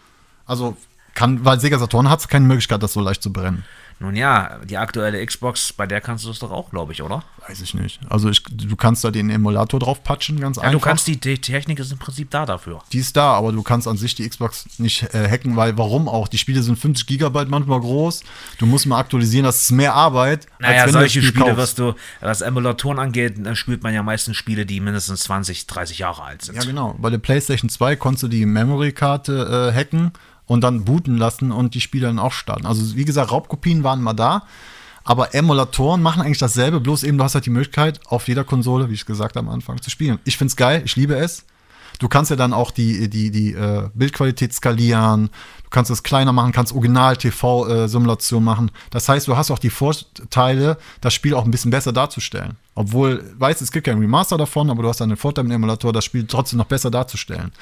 Also, 0.47 0.75
kann, 1.15 1.45
weil 1.45 1.61
Sega 1.61 1.79
Saturn 1.79 2.09
hat 2.09 2.27
keine 2.31 2.47
Möglichkeit, 2.47 2.83
das 2.83 2.95
so 2.95 3.01
leicht 3.03 3.23
zu 3.23 3.31
brennen. 3.31 3.65
Nun 4.01 4.15
ja, 4.15 4.61
die 4.65 4.79
aktuelle 4.79 5.25
Xbox, 5.27 5.73
bei 5.73 5.85
der 5.85 6.01
kannst 6.01 6.25
du 6.25 6.31
es 6.31 6.39
doch 6.39 6.53
auch, 6.53 6.71
glaube 6.71 6.93
ich, 6.93 7.03
oder? 7.03 7.25
Weiß 7.49 7.61
ich 7.61 7.75
nicht. 7.75 7.99
Also 8.09 8.31
ich, 8.31 8.45
du 8.45 8.77
kannst 8.77 9.03
da 9.03 9.11
den 9.11 9.29
Emulator 9.29 9.81
drauf 9.81 10.05
patchen, 10.05 10.39
ganz 10.39 10.57
ja, 10.57 10.63
einfach. 10.63 10.79
Du 10.79 10.85
kannst 10.85 11.09
die, 11.09 11.19
die, 11.19 11.39
Technik 11.39 11.81
ist 11.81 11.91
im 11.91 11.99
Prinzip 11.99 12.31
da 12.31 12.47
dafür. 12.47 12.81
Die 12.93 12.99
ist 12.99 13.17
da, 13.17 13.33
aber 13.33 13.51
du 13.51 13.63
kannst 13.65 13.89
an 13.89 13.97
sich 13.97 14.15
die 14.15 14.29
Xbox 14.29 14.79
nicht 14.79 15.03
äh, 15.15 15.29
hacken, 15.29 15.57
weil 15.57 15.77
warum 15.77 16.09
auch? 16.09 16.29
Die 16.29 16.39
Spiele 16.39 16.63
sind 16.63 16.79
50 16.79 17.09
Gigabyte 17.09 17.49
manchmal 17.49 17.81
groß. 17.81 18.23
Du 18.59 18.67
musst 18.67 18.87
mal 18.87 19.01
aktualisieren, 19.01 19.45
das 19.45 19.63
ist 19.63 19.73
mehr 19.73 19.95
Arbeit. 19.95 20.47
Naja, 20.61 20.85
als 20.85 20.93
solche 20.93 21.21
Spiel 21.21 21.41
Spiele 21.41 21.57
wirst 21.57 21.81
du, 21.81 21.95
was 22.21 22.41
Emulatoren 22.41 23.01
angeht, 23.01 23.35
dann 23.39 23.57
spielt 23.57 23.83
man 23.83 23.93
ja 23.95 24.05
meistens 24.05 24.37
Spiele, 24.37 24.65
die 24.65 24.79
mindestens 24.79 25.23
20, 25.25 25.67
30 25.67 25.99
Jahre 25.99 26.23
alt 26.23 26.43
sind. 26.43 26.55
Ja, 26.55 26.63
genau. 26.63 26.95
Bei 26.99 27.11
der 27.11 27.19
PlayStation 27.19 27.69
2 27.69 27.97
konntest 27.97 28.23
du 28.23 28.29
die 28.29 28.47
Memory-Karte 28.47 29.73
äh, 29.73 29.77
hacken 29.77 30.13
und 30.49 30.63
dann 30.63 30.85
booten 30.85 31.17
lassen 31.17 31.53
und 31.53 31.75
die 31.75 31.81
Spiele 31.81 32.09
dann 32.09 32.19
auch 32.19 32.33
starten. 32.33 32.67
Also 32.67 32.97
wie 32.97 33.05
gesagt, 33.05 33.31
Raubkopien 33.31 33.85
waren 33.85 34.03
mal 34.03 34.15
da, 34.15 34.43
aber 35.05 35.35
Emulatoren 35.35 36.03
machen 36.03 36.23
eigentlich 36.23 36.39
dasselbe, 36.39 36.81
bloß 36.81 37.05
eben 37.05 37.19
du 37.19 37.25
hast 37.25 37.35
halt 37.35 37.47
die 37.47 37.51
Möglichkeit, 37.51 38.01
auf 38.07 38.27
jeder 38.27 38.45
Konsole, 38.45 38.91
wie 38.91 38.95
ich 38.95 39.07
gesagt 39.07 39.37
habe 39.37 39.47
am 39.47 39.55
Anfang, 39.55 39.81
zu 39.81 39.91
spielen. 39.91 40.19
Ich 40.25 40.37
finde 40.37 40.51
es 40.51 40.57
geil, 40.57 40.83
ich 40.85 40.97
liebe 40.97 41.15
es. 41.15 41.45
Du 41.99 42.09
kannst 42.09 42.31
ja 42.31 42.37
dann 42.37 42.53
auch 42.53 42.71
die, 42.71 43.11
die, 43.11 43.31
die 43.31 43.53
äh, 43.53 43.89
Bildqualität 43.93 44.53
skalieren, 44.55 45.31
du 45.65 45.71
kannst 45.71 45.91
es 45.91 46.03
kleiner 46.03 46.33
machen, 46.33 46.53
kannst 46.53 46.73
Original-TV-Simulation 46.73 48.43
äh, 48.43 48.45
machen. 48.45 48.71
Das 48.91 49.09
heißt, 49.09 49.27
du 49.27 49.37
hast 49.37 49.51
auch 49.51 49.59
die 49.59 49.71
Vorteile, 49.71 50.79
das 51.01 51.13
Spiel 51.13 51.35
auch 51.35 51.45
ein 51.45 51.51
bisschen 51.51 51.73
besser 51.73 51.93
darzustellen. 51.93 52.57
Obwohl, 52.75 53.35
weißt 53.39 53.63
es 53.63 53.73
gibt 53.73 53.87
kein 53.87 53.99
Remaster 53.99 54.39
davon, 54.39 54.71
aber 54.71 54.83
du 54.83 54.89
hast 54.89 55.01
dann 55.01 55.09
den 55.09 55.17
Vorteil 55.17 55.45
mit 55.45 55.51
dem 55.51 55.57
Emulator, 55.57 55.93
das 55.93 56.05
Spiel 56.05 56.25
trotzdem 56.27 56.59
noch 56.59 56.67
besser 56.67 56.91
darzustellen. 56.91 57.53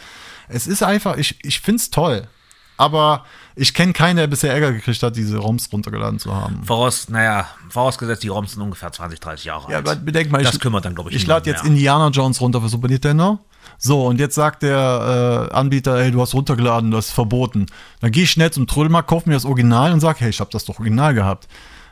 Es 0.49 0.67
ist 0.67 0.83
einfach, 0.83 1.17
ich, 1.17 1.39
ich 1.43 1.61
finde 1.61 1.81
es 1.81 1.91
toll 1.91 2.29
aber 2.77 3.25
ich 3.55 3.73
kenne 3.73 3.93
keinen, 3.93 4.17
der 4.17 4.27
bisher 4.27 4.53
Ärger 4.53 4.73
gekriegt 4.73 5.03
hat, 5.03 5.17
diese 5.17 5.39
ROMs 5.39 5.73
runtergeladen 5.73 6.19
zu 6.19 6.35
haben. 6.35 6.63
Voraus, 6.63 7.09
naja, 7.09 7.47
vorausgesetzt, 7.71 8.23
die 8.23 8.29
ROMs 8.29 8.53
sind 8.53 8.63
ungefähr 8.63 8.93
20, 8.93 9.19
30 9.19 9.45
Jahre 9.47 9.67
alt. 9.67 9.73
Ja, 9.73 9.79
aber 9.79 9.97
bedenk 9.97 10.31
mal, 10.31 10.43
das 10.43 10.55
ich, 10.55 10.61
kümmert 10.61 10.85
dann, 10.85 10.95
glaube 10.95 11.11
ich, 11.11 11.17
Ich 11.17 11.27
lade 11.27 11.49
jetzt 11.51 11.63
mehr. 11.63 11.73
Indiana 11.73 12.09
Jones 12.09 12.41
runter 12.41 12.61
für 12.61 12.69
Super 12.69 12.89
Nintendo. 12.89 13.39
So, 13.79 14.07
und 14.07 14.21
jetzt 14.21 14.35
sagt 14.35 14.63
der 14.63 15.49
äh, 15.51 15.55
Anbieter, 15.55 15.99
hey, 15.99 16.11
du 16.11 16.21
hast 16.21 16.35
runtergeladen, 16.35 16.91
das 16.91 17.07
ist 17.07 17.13
verboten. 17.13 17.67
Dann 18.01 18.13
gehe 18.13 18.25
ich 18.25 18.31
schnell 18.31 18.51
zum 18.51 18.67
Trödelmarkt, 18.67 19.09
kaufe 19.09 19.29
mir 19.29 19.35
das 19.35 19.45
Original 19.45 19.93
und 19.93 20.01
sage, 20.01 20.21
hey, 20.21 20.31
ich 20.31 20.41
habe 20.41 20.51
das 20.53 20.65
doch 20.65 20.79
original 20.79 21.15
gehabt. 21.15 21.49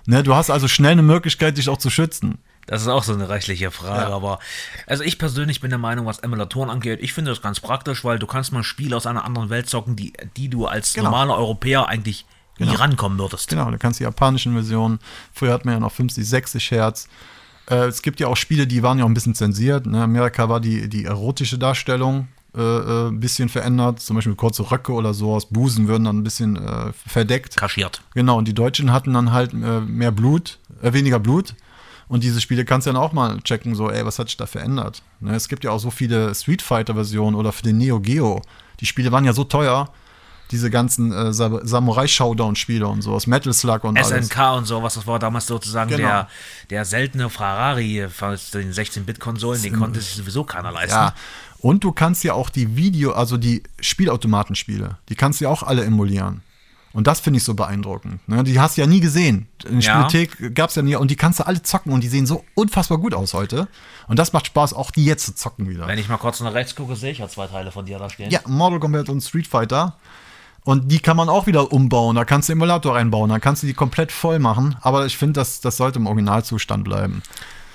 Ne, 0.07 0.23
du 0.23 0.35
hast 0.35 0.51
also 0.51 0.69
schnell 0.69 0.93
eine 0.93 1.03
Möglichkeit, 1.03 1.57
dich 1.57 1.69
auch 1.69 1.79
zu 1.79 1.89
schützen. 1.91 2.39
Das 2.67 2.83
ist 2.83 2.89
auch 2.89 3.03
so 3.03 3.13
eine 3.13 3.29
rechtliche 3.29 3.71
Frage, 3.71 4.11
ja. 4.11 4.17
aber 4.17 4.39
also 4.87 5.05
ich 5.05 5.19
persönlich 5.19 5.61
bin 5.61 5.71
der 5.71 5.79
Meinung, 5.79 6.07
was 6.07 6.19
Emulatoren 6.21 6.71
angeht, 6.71 7.01
ich 7.03 7.13
finde 7.13 7.31
das 7.31 7.43
ganz 7.43 7.61
praktisch, 7.61 8.05
weil 8.05 8.19
du 8.19 8.27
kannst 8.27 8.53
mal 8.53 8.63
Spiele 8.63 8.97
aus 8.97 9.07
einer 9.07 9.25
anderen 9.25 9.51
Welt 9.51 9.69
zocken, 9.69 9.97
die, 9.97 10.13
die 10.37 10.49
du 10.49 10.67
als 10.67 10.95
genau. 10.95 11.11
normaler 11.11 11.37
Europäer 11.37 11.89
eigentlich 11.89 12.25
genau. 12.57 12.73
nie 12.73 12.77
rankommen 12.77 13.19
würdest. 13.19 13.49
Genau, 13.49 13.71
du 13.71 13.79
kannst 13.79 14.01
die 14.01 14.05
japanischen 14.05 14.55
Versionen, 14.55 14.99
früher 15.33 15.53
hat 15.53 15.65
man 15.65 15.75
ja 15.75 15.81
noch 15.81 15.93
50, 15.93 16.27
60 16.27 16.71
Hertz. 16.71 17.09
Äh, 17.69 17.87
es 17.87 18.03
gibt 18.03 18.21
ja 18.21 18.29
auch 18.29 18.37
Spiele, 18.37 18.67
die 18.67 18.83
waren 18.83 18.99
ja 18.99 19.05
auch 19.05 19.09
ein 19.09 19.15
bisschen 19.15 19.35
zensiert. 19.35 19.87
Ne? 19.87 20.03
Amerika 20.03 20.49
war 20.49 20.61
die, 20.61 20.89
die 20.89 21.05
erotische 21.05 21.59
Darstellung 21.59 22.29
äh, 22.57 22.61
äh, 22.61 23.09
ein 23.09 23.21
bisschen 23.21 23.49
verändert, 23.49 24.01
zum 24.01 24.17
Beispiel 24.17 24.35
kurze 24.37 24.71
Röcke 24.71 24.93
oder 24.93 25.13
sowas, 25.13 25.47
Busen 25.47 25.89
würden 25.89 26.05
dann 26.05 26.19
ein 26.19 26.25
bisschen 26.25 26.57
äh, 26.57 26.93
verdeckt. 26.93 27.57
Kaschiert. 27.57 28.03
Genau, 28.15 28.39
und 28.39 28.47
die 28.47 28.55
Deutschen 28.55 28.93
hatten 28.93 29.13
dann 29.13 29.33
halt 29.33 29.53
äh, 29.53 29.81
mehr 29.81 30.13
Blut, 30.13 30.59
äh, 30.81 30.93
weniger 30.93 31.19
Blut 31.19 31.55
und 32.09 32.23
diese 32.23 32.41
Spiele 32.41 32.65
kannst 32.65 32.87
du 32.87 32.93
dann 32.93 33.01
auch 33.01 33.13
mal 33.13 33.41
checken, 33.41 33.75
so, 33.75 33.91
ey, 33.91 34.05
was 34.05 34.19
hat 34.19 34.29
sich 34.29 34.37
da 34.37 34.47
verändert? 34.47 35.03
Ne, 35.21 35.35
es 35.35 35.49
gibt 35.49 35.65
ja 35.65 35.71
auch 35.71 35.79
so 35.79 35.91
viele 35.91 36.35
Street 36.35 36.63
Fighter-Versionen 36.63 37.35
oder 37.35 37.53
für 37.53 37.63
den 37.63 37.79
Neo 37.79 38.01
Geo. 38.01 38.43
Die 38.81 38.87
Spiele 38.87 39.11
waren 39.13 39.25
ja 39.25 39.33
so 39.33 39.45
teuer, 39.45 39.89
diese 40.51 40.71
ganzen 40.71 41.13
äh, 41.13 41.33
Samurai-Showdown-Spiele 41.33 42.87
und 42.87 43.03
sowas, 43.03 43.27
Metal 43.27 43.53
Slug 43.53 43.85
und 43.85 43.99
SNK 43.99 44.39
alles. 44.39 44.59
und 44.59 44.65
sowas, 44.67 44.95
das 44.95 45.07
war 45.07 45.19
damals 45.19 45.47
sozusagen 45.47 45.91
genau. 45.91 46.07
der, 46.07 46.29
der 46.71 46.85
seltene 46.85 47.31
Ferrari 47.31 48.07
von 48.09 48.37
den 48.53 48.73
16-Bit-Konsolen, 48.73 49.63
den 49.63 49.79
konnte 49.79 50.01
sich 50.01 50.15
sowieso 50.15 50.45
keiner 50.45 50.71
leisten. 50.71 50.97
Ja, 50.97 51.15
und 51.59 51.83
du 51.83 51.93
kannst 51.93 52.25
ja 52.25 52.35
auch 52.35 52.51
die 52.51 52.77
Video, 52.77 53.13
also 53.13 53.39
die 53.39 53.63
Spielautomatenspiele, 53.81 54.99
die 55.09 55.15
kannst 55.15 55.41
du 55.41 55.45
ja 55.45 55.51
auch 55.51 55.63
alle 55.63 55.85
emulieren. 55.85 56.43
Und 56.95 57.09
das 57.09 57.19
finde 57.19 57.39
ich 57.39 57.45
so 57.45 57.55
beeindruckend. 57.55 58.27
Ne? 58.29 58.45
Die 58.45 58.61
hast 58.61 58.77
du 58.77 58.81
ja 58.81 58.87
nie 58.87 59.01
gesehen. 59.01 59.49
In 59.65 59.81
der 59.81 59.89
ja. 59.89 60.09
Spielothek 60.09 60.55
gab 60.55 60.71
es 60.71 60.77
ja 60.77 60.83
nie. 60.83 60.95
Und 60.95 61.11
die 61.11 61.17
kannst 61.17 61.41
du 61.41 61.47
alle 61.47 61.61
zocken 61.61 61.93
und 61.93 62.05
die 62.05 62.09
sehen 62.09 62.25
so 62.25 62.45
unfassbar 62.55 62.99
gut 62.99 63.15
aus 63.15 63.35
heute. 63.35 63.67
Und 64.07 64.21
das 64.21 64.33
macht 64.33 64.47
Spaß, 64.47 64.75
auch 64.75 64.93
die 64.93 65.05
jetzt 65.05 65.27
zu 65.27 65.35
zocken 65.35 65.69
wieder. 65.69 65.89
Wenn 65.89 65.99
ich 65.99 66.09
mal 66.09 66.19
kurz 66.19 66.41
nach 66.41 66.55
rechts 66.55 66.77
gucke, 66.77 66.95
sehe 66.95 67.11
ich 67.11 67.19
ja 67.19 67.29
zwei 67.29 67.49
Teile 67.49 67.73
von 67.73 67.85
dir 67.85 67.99
da 67.99 68.09
stehen. 68.09 68.31
Ja, 68.31 68.41
Mortal 68.47 68.79
Kombat 68.79 69.09
und 69.09 69.23
Street 69.23 69.49
Fighter. 69.49 69.97
Und 70.63 70.93
die 70.93 71.01
kann 71.01 71.17
man 71.17 71.29
auch 71.29 71.49
wieder 71.49 71.73
umbauen. 71.73 72.15
Da 72.15 72.25
kannst 72.25 72.49
du 72.49 72.53
Emulator 72.53 72.95
reinbauen. 72.95 73.29
Dann 73.29 73.41
kannst 73.41 73.65
du 73.65 73.67
die 73.67 73.75
komplett 73.75 74.13
voll 74.13 74.39
machen. 74.39 74.77
Aber 74.81 75.05
ich 75.05 75.19
finde, 75.19 75.41
das, 75.41 75.61
das 75.61 75.77
sollte 75.77 75.99
im 75.99 76.07
Originalzustand 76.07 76.85
bleiben. 76.85 77.23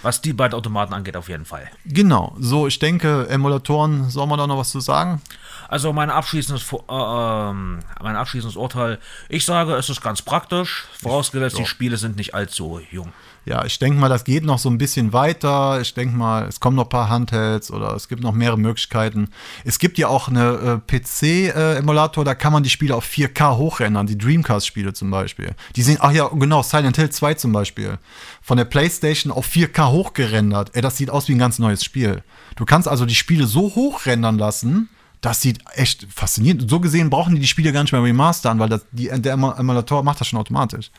Was 0.02 0.22
die 0.22 0.32
beiden 0.32 0.58
Automaten 0.58 0.94
angeht, 0.94 1.18
auf 1.18 1.28
jeden 1.28 1.44
Fall. 1.44 1.70
Genau. 1.84 2.38
So, 2.40 2.68
ich 2.68 2.80
denke, 2.80 3.28
Emulatoren, 3.28 4.10
soll 4.10 4.28
man 4.28 4.40
da 4.40 4.48
noch 4.48 4.58
was 4.58 4.70
zu 4.70 4.80
sagen? 4.80 5.22
Also 5.70 5.94
mein 5.94 6.10
abschließendes, 6.10 6.74
äh, 6.74 6.78
ähm, 6.90 7.80
mein 8.02 8.16
abschließendes 8.16 8.58
Urteil, 8.58 8.98
ich 9.30 9.46
sage, 9.46 9.76
es 9.76 9.88
ist 9.90 10.02
ganz 10.02 10.24
praktisch, 10.24 10.88
vorausgesetzt, 11.00 11.58
ich, 11.58 11.64
die 11.64 11.70
Spiele 11.70 11.98
sind 11.98 12.16
nicht 12.16 12.34
allzu 12.34 12.82
jung. 12.90 13.14
Ja, 13.46 13.64
ich 13.66 13.78
denke 13.78 14.00
mal, 14.00 14.10
das 14.10 14.26
geht 14.26 14.44
noch 14.44 14.58
so 14.60 14.70
ein 14.70 14.80
bisschen 14.80 15.14
weiter. 15.14 15.80
Ich 15.80 15.94
denke 15.94 16.16
mal, 16.16 16.48
es 16.48 16.60
kommen 16.60 16.76
noch 16.76 16.86
ein 16.86 16.90
paar 16.90 17.10
Handhelds 17.10 17.72
oder 17.72 17.96
es 17.96 18.08
gibt 18.08 18.22
noch 18.22 18.34
mehrere 18.34 18.58
Möglichkeiten. 18.58 19.30
Es 19.64 19.80
gibt 19.80 19.98
ja 20.00 20.08
auch 20.08 20.28
eine 20.28 20.82
äh, 20.90 21.00
PC-Emulator, 21.00 22.24
äh, 22.24 22.26
da 22.26 22.36
kann 22.36 22.52
man 22.52 22.64
die 22.64 22.70
Spiele 22.70 22.96
auf 22.96 23.08
4K 23.08 23.58
hochrendern, 23.58 24.08
die 24.08 24.18
Dreamcast-Spiele 24.18 24.94
zum 24.94 25.12
Beispiel. 25.12 25.56
Die 25.76 25.84
sind, 25.84 26.00
ach 26.02 26.12
ja, 26.12 26.28
genau, 26.28 26.64
Silent 26.64 26.98
Hill 26.98 27.12
2 27.12 27.36
zum 27.36 27.52
Beispiel. 27.52 27.98
Von 28.42 28.58
der 28.58 28.66
PlayStation 28.66 29.32
auf 29.32 29.48
4K 29.48 29.92
hochgerendert. 29.92 30.72
Ey, 30.74 30.82
das 30.82 30.98
sieht 30.98 31.10
aus 31.12 31.28
wie 31.28 31.34
ein 31.34 31.40
ganz 31.40 31.60
neues 31.60 31.84
Spiel. 31.84 32.24
Du 32.56 32.66
kannst 32.66 32.88
also 32.88 33.06
die 33.06 33.16
Spiele 33.16 33.46
so 33.46 33.74
hochrendern 33.76 34.38
lassen, 34.38 34.90
das 35.22 35.42
sieht 35.42 35.60
echt 35.74 36.08
faszinierend. 36.12 36.70
So 36.70 36.80
gesehen 36.80 37.10
brauchen 37.10 37.36
die 37.36 37.42
die 37.42 37.48
Spiele 37.48 37.72
gar 37.72 37.84
nicht 37.84 37.92
mehr 37.92 38.04
remastern, 38.04 38.60
weil 38.60 38.70
das, 38.70 38.86
die, 38.92 39.10
der 39.10 39.34
Emulator 39.34 40.04
macht 40.04 40.22
das 40.22 40.28
schon 40.28 40.40
automatisch. 40.40 40.92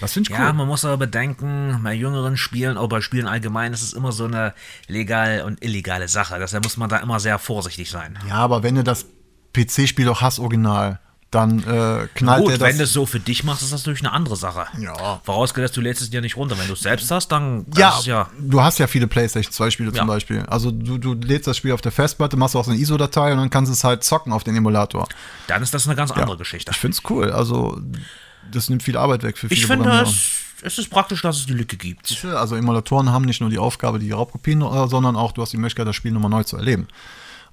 Das 0.00 0.12
finde 0.12 0.30
ich 0.30 0.38
cool. 0.38 0.44
Ja, 0.44 0.52
man 0.52 0.66
muss 0.66 0.84
aber 0.84 0.98
bedenken, 0.98 1.80
bei 1.82 1.94
jüngeren 1.94 2.36
Spielen, 2.36 2.76
oder 2.76 2.88
bei 2.88 3.00
Spielen 3.00 3.26
allgemein, 3.26 3.72
ist 3.72 3.82
es 3.82 3.92
immer 3.92 4.12
so 4.12 4.24
eine 4.26 4.54
legal 4.86 5.42
und 5.42 5.62
illegale 5.64 6.08
Sache. 6.08 6.38
Deshalb 6.38 6.64
muss 6.64 6.76
man 6.76 6.90
da 6.90 6.98
immer 6.98 7.20
sehr 7.20 7.38
vorsichtig 7.38 7.90
sein. 7.90 8.18
Ja, 8.28 8.36
aber 8.36 8.62
wenn 8.62 8.74
du 8.74 8.84
das 8.84 9.06
PC-Spiel 9.54 10.04
doch 10.04 10.20
hast, 10.20 10.40
original, 10.40 11.00
dann 11.34 11.58
äh, 11.60 12.08
knallt 12.14 12.42
Gut, 12.42 12.50
der 12.50 12.58
das. 12.58 12.68
wenn 12.68 12.78
du 12.78 12.84
es 12.84 12.92
so 12.92 13.06
für 13.06 13.20
dich 13.20 13.44
machst, 13.44 13.62
ist 13.62 13.72
das 13.72 13.80
natürlich 13.82 14.00
eine 14.02 14.12
andere 14.12 14.36
Sache. 14.36 14.66
Ja. 14.80 15.20
Vorausgesetzt, 15.24 15.76
du 15.76 15.80
lädst 15.80 16.02
es 16.02 16.10
dir 16.10 16.20
nicht 16.20 16.36
runter. 16.36 16.56
Wenn 16.58 16.68
du 16.68 16.74
es 16.74 16.80
selbst 16.80 17.10
hast, 17.10 17.28
dann 17.28 17.66
ja, 17.76 17.98
ja. 18.04 18.28
du 18.38 18.62
hast 18.62 18.78
ja 18.78 18.86
viele 18.86 19.06
PlayStation 19.06 19.52
2 19.52 19.70
Spiele 19.70 19.90
Ja. 19.90 19.98
zum 19.98 20.06
Beispiel. 20.06 20.40
Also 20.46 20.70
du, 20.70 20.98
du 20.98 21.14
lädst 21.14 21.46
das 21.46 21.56
Spiel 21.56 21.72
auf 21.72 21.80
der 21.80 21.92
Festplatte, 21.92 22.36
machst 22.36 22.54
auch 22.56 22.64
so 22.64 22.70
eine 22.70 22.80
ISO-Datei 22.80 23.32
und 23.32 23.38
dann 23.38 23.50
kannst 23.50 23.70
du 23.70 23.74
es 23.74 23.84
halt 23.84 24.04
zocken 24.04 24.32
auf 24.32 24.44
den 24.44 24.56
Emulator. 24.56 25.08
Dann 25.46 25.62
ist 25.62 25.74
das 25.74 25.86
eine 25.86 25.96
ganz 25.96 26.10
andere 26.10 26.36
Geschichte. 26.36 26.70
Ich 26.72 26.78
finde 26.78 26.96
es 26.96 27.10
cool. 27.10 27.30
Also 27.30 27.80
das 28.50 28.68
nimmt 28.68 28.82
viel 28.82 28.96
Arbeit 28.96 29.22
weg 29.22 29.38
für 29.38 29.48
viele 29.48 29.60
Ich 29.60 29.66
finde, 29.66 29.90
es, 30.02 30.28
es 30.62 30.78
ist 30.78 30.90
praktisch, 30.90 31.22
dass 31.22 31.38
es 31.38 31.46
die 31.46 31.54
Lücke 31.54 31.76
gibt. 31.76 32.24
Also 32.24 32.56
Emulatoren 32.56 33.10
haben 33.10 33.24
nicht 33.24 33.40
nur 33.40 33.50
die 33.50 33.58
Aufgabe, 33.58 33.98
die 33.98 34.10
Raubkopien, 34.12 34.62
äh, 34.62 34.88
sondern 34.88 35.16
auch, 35.16 35.32
du 35.32 35.42
hast 35.42 35.52
die 35.52 35.56
Möglichkeit, 35.56 35.86
das 35.86 35.96
Spiel 35.96 36.12
nochmal 36.12 36.30
neu 36.30 36.44
zu 36.44 36.56
erleben. 36.56 36.88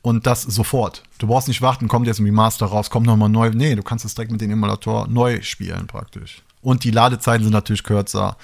Und 0.01 0.25
das 0.25 0.41
sofort. 0.41 1.03
Du 1.19 1.27
brauchst 1.27 1.47
nicht 1.47 1.61
warten, 1.61 1.87
kommt 1.87 2.07
jetzt 2.07 2.19
ein 2.19 2.25
Remaster 2.25 2.65
raus, 2.65 2.89
kommt 2.89 3.05
nochmal 3.05 3.29
neu. 3.29 3.51
Nee, 3.51 3.75
du 3.75 3.83
kannst 3.83 4.03
es 4.03 4.15
direkt 4.15 4.31
mit 4.31 4.41
dem 4.41 4.49
Emulator 4.49 5.07
neu 5.07 5.41
spielen 5.41 5.85
praktisch. 5.85 6.41
Und 6.61 6.83
die 6.83 6.91
Ladezeiten 6.91 7.43
sind 7.43 7.53
natürlich 7.53 7.83
kürzer. 7.83 8.37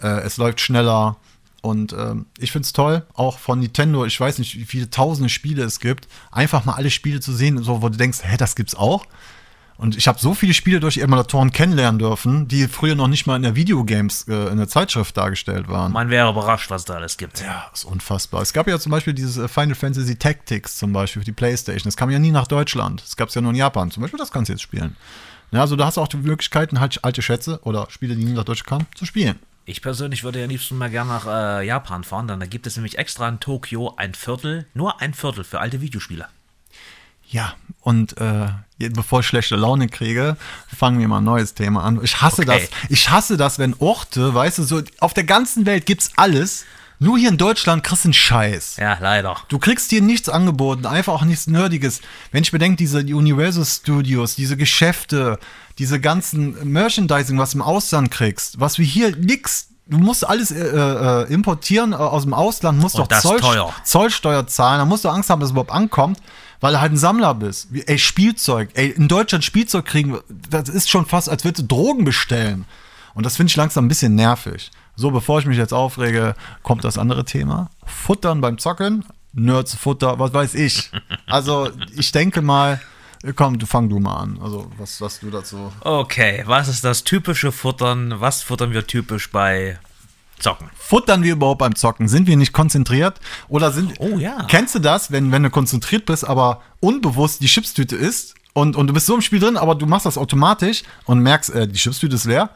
Äh, 0.00 0.20
es 0.20 0.36
läuft 0.36 0.60
schneller. 0.60 1.16
Und 1.62 1.92
ähm, 1.92 2.26
ich 2.38 2.52
finde 2.52 2.64
es 2.64 2.72
toll, 2.72 3.04
auch 3.14 3.38
von 3.38 3.60
Nintendo, 3.60 4.06
ich 4.06 4.18
weiß 4.18 4.38
nicht, 4.38 4.56
wie 4.56 4.64
viele 4.64 4.88
tausende 4.88 5.28
Spiele 5.28 5.62
es 5.62 5.78
gibt, 5.78 6.08
einfach 6.30 6.64
mal 6.64 6.72
alle 6.72 6.90
Spiele 6.90 7.20
zu 7.20 7.32
sehen, 7.32 7.62
so, 7.62 7.82
wo 7.82 7.90
du 7.90 7.98
denkst, 7.98 8.20
hä, 8.22 8.36
das 8.38 8.56
gibt's 8.56 8.74
auch? 8.74 9.04
Und 9.80 9.96
ich 9.96 10.06
habe 10.08 10.18
so 10.18 10.34
viele 10.34 10.52
Spiele 10.52 10.78
durch 10.78 10.98
Emulatoren 10.98 11.52
kennenlernen 11.52 11.98
dürfen, 11.98 12.46
die 12.48 12.68
früher 12.68 12.94
noch 12.94 13.08
nicht 13.08 13.26
mal 13.26 13.36
in 13.36 13.42
der 13.42 13.56
Videogames, 13.56 14.28
äh, 14.28 14.48
in 14.50 14.58
der 14.58 14.68
Zeitschrift 14.68 15.16
dargestellt 15.16 15.68
waren. 15.68 15.92
Man 15.92 16.10
wäre 16.10 16.28
überrascht, 16.28 16.68
was 16.68 16.84
da 16.84 16.96
alles 16.96 17.16
gibt. 17.16 17.40
Ja, 17.40 17.70
ist 17.72 17.84
unfassbar. 17.84 18.42
Es 18.42 18.52
gab 18.52 18.68
ja 18.68 18.78
zum 18.78 18.92
Beispiel 18.92 19.14
dieses 19.14 19.38
äh, 19.38 19.48
Final 19.48 19.74
Fantasy 19.74 20.16
Tactics 20.16 20.76
zum 20.76 20.92
Beispiel 20.92 21.22
für 21.22 21.24
die 21.24 21.32
Playstation. 21.32 21.84
Das 21.84 21.96
kam 21.96 22.10
ja 22.10 22.18
nie 22.18 22.30
nach 22.30 22.46
Deutschland. 22.46 23.00
Das 23.00 23.16
gab 23.16 23.30
es 23.30 23.34
ja 23.34 23.40
nur 23.40 23.52
in 23.52 23.56
Japan. 23.56 23.90
Zum 23.90 24.02
Beispiel, 24.02 24.18
das 24.18 24.30
kannst 24.30 24.50
du 24.50 24.52
jetzt 24.52 24.60
spielen. 24.60 24.96
Ja, 25.50 25.62
also 25.62 25.76
da 25.76 25.86
hast 25.86 25.96
du 25.96 26.02
auch 26.02 26.08
die 26.08 26.18
Möglichkeiten, 26.18 26.78
halt 26.78 27.02
alte 27.02 27.22
Schätze 27.22 27.58
oder 27.62 27.86
Spiele, 27.88 28.14
die 28.16 28.24
nie 28.26 28.34
nach 28.34 28.44
Deutschland 28.44 28.68
kamen, 28.68 28.86
zu 28.94 29.06
spielen. 29.06 29.38
Ich 29.64 29.80
persönlich 29.80 30.24
würde 30.24 30.40
ja 30.40 30.46
liebsten 30.46 30.76
mal 30.76 30.90
gerne 30.90 31.08
nach 31.08 31.26
äh, 31.26 31.66
Japan 31.66 32.04
fahren, 32.04 32.28
denn 32.28 32.38
da 32.38 32.44
gibt 32.44 32.66
es 32.66 32.76
nämlich 32.76 32.98
extra 32.98 33.26
in 33.30 33.40
Tokio 33.40 33.94
ein 33.96 34.12
Viertel, 34.12 34.66
nur 34.74 35.00
ein 35.00 35.14
Viertel 35.14 35.42
für 35.42 35.60
alte 35.60 35.80
Videospiele. 35.80 36.26
Ja, 37.30 37.54
und 37.80 38.16
äh, 38.18 38.48
bevor 38.78 39.20
ich 39.20 39.26
schlechte 39.26 39.56
Laune 39.56 39.88
kriege, 39.88 40.36
fangen 40.74 40.98
wir 40.98 41.08
mal 41.08 41.18
ein 41.18 41.24
neues 41.24 41.54
Thema 41.54 41.82
an. 41.84 42.00
Ich 42.02 42.20
hasse 42.20 42.42
Okay. 42.42 42.68
das. 42.70 42.90
Ich 42.90 43.08
hasse 43.10 43.36
das, 43.36 43.58
wenn 43.58 43.74
Orte, 43.78 44.34
weißt 44.34 44.58
du, 44.58 44.62
so 44.64 44.82
auf 45.00 45.14
der 45.14 45.24
ganzen 45.24 45.64
Welt 45.66 45.86
gibt's 45.86 46.10
alles. 46.16 46.64
Nur 47.02 47.16
hier 47.16 47.30
in 47.30 47.38
Deutschland 47.38 47.82
kriegst 47.82 48.04
du 48.04 48.08
einen 48.08 48.12
Scheiß. 48.14 48.76
Ja, 48.76 48.98
leider. 49.00 49.36
Du 49.48 49.58
kriegst 49.58 49.90
dir 49.90 50.02
nichts 50.02 50.28
angeboten, 50.28 50.84
einfach 50.84 51.14
auch 51.14 51.24
nichts 51.24 51.46
Nerdiges. 51.46 52.02
Wenn 52.30 52.42
ich 52.42 52.50
bedenke, 52.50 52.76
diese 52.76 53.02
die 53.04 53.14
Universal 53.14 53.64
Studios, 53.64 54.34
diese 54.34 54.58
Geschäfte, 54.58 55.38
diese 55.78 55.98
ganzen 55.98 56.70
Merchandising, 56.70 57.38
was 57.38 57.52
du 57.52 57.58
im 57.58 57.62
Ausland 57.62 58.10
kriegst, 58.10 58.60
was 58.60 58.78
wir 58.78 58.84
hier 58.84 59.16
nix. 59.16 59.68
Du 59.86 59.96
musst 59.98 60.28
alles 60.28 60.50
äh, 60.50 60.58
äh, 60.60 61.32
importieren 61.32 61.92
äh, 61.92 61.96
aus 61.96 62.24
dem 62.24 62.34
Ausland, 62.34 62.78
musst 62.78 62.96
Und 62.96 63.00
doch 63.02 63.08
das 63.08 63.22
Zoll, 63.22 63.40
teuer. 63.40 63.72
Zollsteuer 63.82 64.46
zahlen, 64.46 64.78
da 64.80 64.84
musst 64.84 65.04
du 65.04 65.08
Angst 65.08 65.30
haben, 65.30 65.40
dass 65.40 65.48
es 65.48 65.52
überhaupt 65.52 65.72
ankommt, 65.72 66.18
weil 66.60 66.72
du 66.72 66.80
halt 66.80 66.92
ein 66.92 66.96
Sammler 66.98 67.34
bist. 67.34 67.68
Ey, 67.86 67.98
Spielzeug, 67.98 68.70
ey, 68.74 68.90
in 68.90 69.08
Deutschland 69.08 69.44
Spielzeug 69.44 69.84
kriegen, 69.86 70.18
das 70.50 70.68
ist 70.68 70.90
schon 70.90 71.06
fast, 71.06 71.28
als 71.28 71.44
würdest 71.44 71.62
du 71.62 71.74
Drogen 71.74 72.04
bestellen. 72.04 72.66
Und 73.14 73.26
das 73.26 73.36
finde 73.36 73.50
ich 73.50 73.56
langsam 73.56 73.86
ein 73.86 73.88
bisschen 73.88 74.14
nervig. 74.14 74.70
So, 74.96 75.10
bevor 75.10 75.38
ich 75.40 75.46
mich 75.46 75.56
jetzt 75.56 75.72
aufrege, 75.72 76.34
kommt 76.62 76.84
das 76.84 76.98
andere 76.98 77.24
Thema. 77.24 77.70
Futtern 77.84 78.40
beim 78.40 78.58
Zocken, 78.58 79.04
Nerds, 79.32 79.74
Futter, 79.74 80.18
was 80.18 80.32
weiß 80.32 80.54
ich. 80.54 80.90
Also, 81.26 81.70
ich 81.96 82.10
denke 82.10 82.42
mal, 82.42 82.80
komm, 83.36 83.58
du 83.58 83.64
fang 83.64 83.88
du 83.88 84.00
mal 84.00 84.16
an. 84.16 84.38
Also, 84.42 84.68
was 84.78 84.98
sagst 84.98 85.22
du 85.22 85.30
dazu? 85.30 85.72
Okay, 85.80 86.42
was 86.46 86.66
ist 86.66 86.82
das 86.84 87.04
typische 87.04 87.52
Futtern? 87.52 88.20
Was 88.20 88.42
futtern 88.42 88.72
wir 88.72 88.86
typisch 88.86 89.30
bei 89.30 89.78
Zocken? 90.40 90.70
Futtern 90.76 91.22
wir 91.22 91.32
überhaupt 91.32 91.58
beim 91.58 91.74
Zocken? 91.74 92.08
Sind 92.08 92.26
wir 92.26 92.36
nicht 92.36 92.52
konzentriert? 92.52 93.20
Oder 93.48 93.70
sind. 93.70 93.94
Oh 93.98 94.18
ja. 94.18 94.46
Kennst 94.48 94.74
du 94.74 94.78
das, 94.78 95.10
wenn, 95.12 95.30
wenn 95.32 95.42
du 95.42 95.50
konzentriert 95.50 96.06
bist, 96.06 96.26
aber 96.26 96.62
unbewusst 96.80 97.42
die 97.42 97.46
Chipstüte 97.46 97.96
isst 97.96 98.34
und, 98.52 98.76
und 98.76 98.88
du 98.88 98.92
bist 98.94 99.06
so 99.06 99.14
im 99.14 99.20
Spiel 99.20 99.38
drin, 99.40 99.56
aber 99.56 99.74
du 99.74 99.86
machst 99.86 100.06
das 100.06 100.18
automatisch 100.18 100.82
und 101.04 101.20
merkst, 101.20 101.50
äh, 101.50 101.68
die 101.68 101.78
Chipstüte 101.78 102.16
ist 102.16 102.24
leer? 102.24 102.50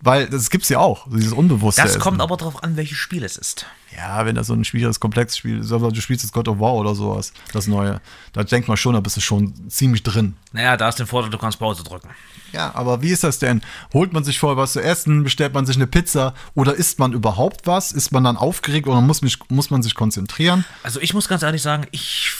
Weil 0.00 0.28
das 0.28 0.50
gibt's 0.50 0.68
ja 0.68 0.78
auch, 0.78 1.08
dieses 1.10 1.32
Unbewusste. 1.32 1.82
Das 1.82 1.98
kommt 1.98 2.16
Essen. 2.16 2.20
aber 2.20 2.36
darauf 2.36 2.62
an, 2.62 2.76
welches 2.76 2.98
Spiel 2.98 3.24
es 3.24 3.36
ist. 3.36 3.66
Ja, 3.96 4.24
wenn 4.24 4.36
das 4.36 4.46
so 4.46 4.54
ein 4.54 4.64
schwieriges, 4.64 5.00
komplexes 5.00 5.38
Spiel 5.38 5.58
ist, 5.58 5.70
du 5.70 6.00
spielst 6.00 6.22
jetzt 6.22 6.32
God 6.32 6.46
of 6.46 6.60
War 6.60 6.74
oder 6.74 6.94
sowas, 6.94 7.32
das 7.52 7.66
neue, 7.66 8.00
da 8.32 8.44
denkt 8.44 8.68
man 8.68 8.76
schon, 8.76 8.94
da 8.94 9.00
bist 9.00 9.16
du 9.16 9.20
schon 9.20 9.68
ziemlich 9.68 10.04
drin. 10.04 10.36
Naja, 10.52 10.76
da 10.76 10.88
ist 10.88 11.00
der 11.00 11.08
Vorteil, 11.08 11.30
du 11.30 11.38
kannst 11.38 11.58
Pause 11.58 11.82
drücken. 11.82 12.08
Ja, 12.52 12.74
aber 12.74 13.02
wie 13.02 13.10
ist 13.10 13.24
das 13.24 13.40
denn? 13.40 13.60
Holt 13.92 14.12
man 14.12 14.22
sich 14.22 14.38
vorher 14.38 14.56
was 14.56 14.72
zu 14.72 14.80
essen, 14.80 15.24
bestellt 15.24 15.52
man 15.52 15.66
sich 15.66 15.76
eine 15.76 15.88
Pizza 15.88 16.34
oder 16.54 16.74
isst 16.74 17.00
man 17.00 17.12
überhaupt 17.12 17.66
was? 17.66 17.90
Ist 17.90 18.12
man 18.12 18.22
dann 18.22 18.36
aufgeregt 18.36 18.86
oder 18.86 19.00
muss, 19.00 19.20
mich, 19.22 19.38
muss 19.48 19.70
man 19.70 19.82
sich 19.82 19.96
konzentrieren? 19.96 20.64
Also 20.84 21.00
ich 21.00 21.12
muss 21.12 21.26
ganz 21.26 21.42
ehrlich 21.42 21.62
sagen, 21.62 21.86
ich, 21.90 22.32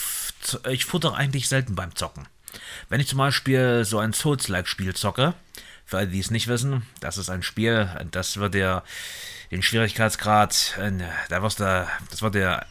ich 0.69 0.85
futter 0.85 1.13
eigentlich 1.13 1.49
selten 1.49 1.75
beim 1.75 1.93
Zocken. 1.93 2.27
Wenn 2.87 3.01
ich 3.01 3.07
zum 3.07 3.17
Beispiel 3.17 3.83
so 3.85 3.99
ein 3.99 4.13
Souls-like-Spiel 4.13 4.95
zocke, 4.95 5.33
für 5.89 5.97
alle, 5.97 6.07
die 6.07 6.19
es 6.19 6.29
nicht 6.29 6.47
wissen, 6.47 6.83
das 6.99 7.17
ist 7.17 7.29
ein 7.29 7.41
Spiel, 7.41 7.89
das 8.11 8.37
wird 8.37 8.53
der 8.53 8.83
den 9.49 9.63
Schwierigkeitsgrad, 9.63 10.77
äh, 10.79 10.91
da 11.29 11.41
wirst 11.41 11.59
du, 11.59 11.87
das 12.11 12.21
wird 12.21 12.35
der 12.35 12.67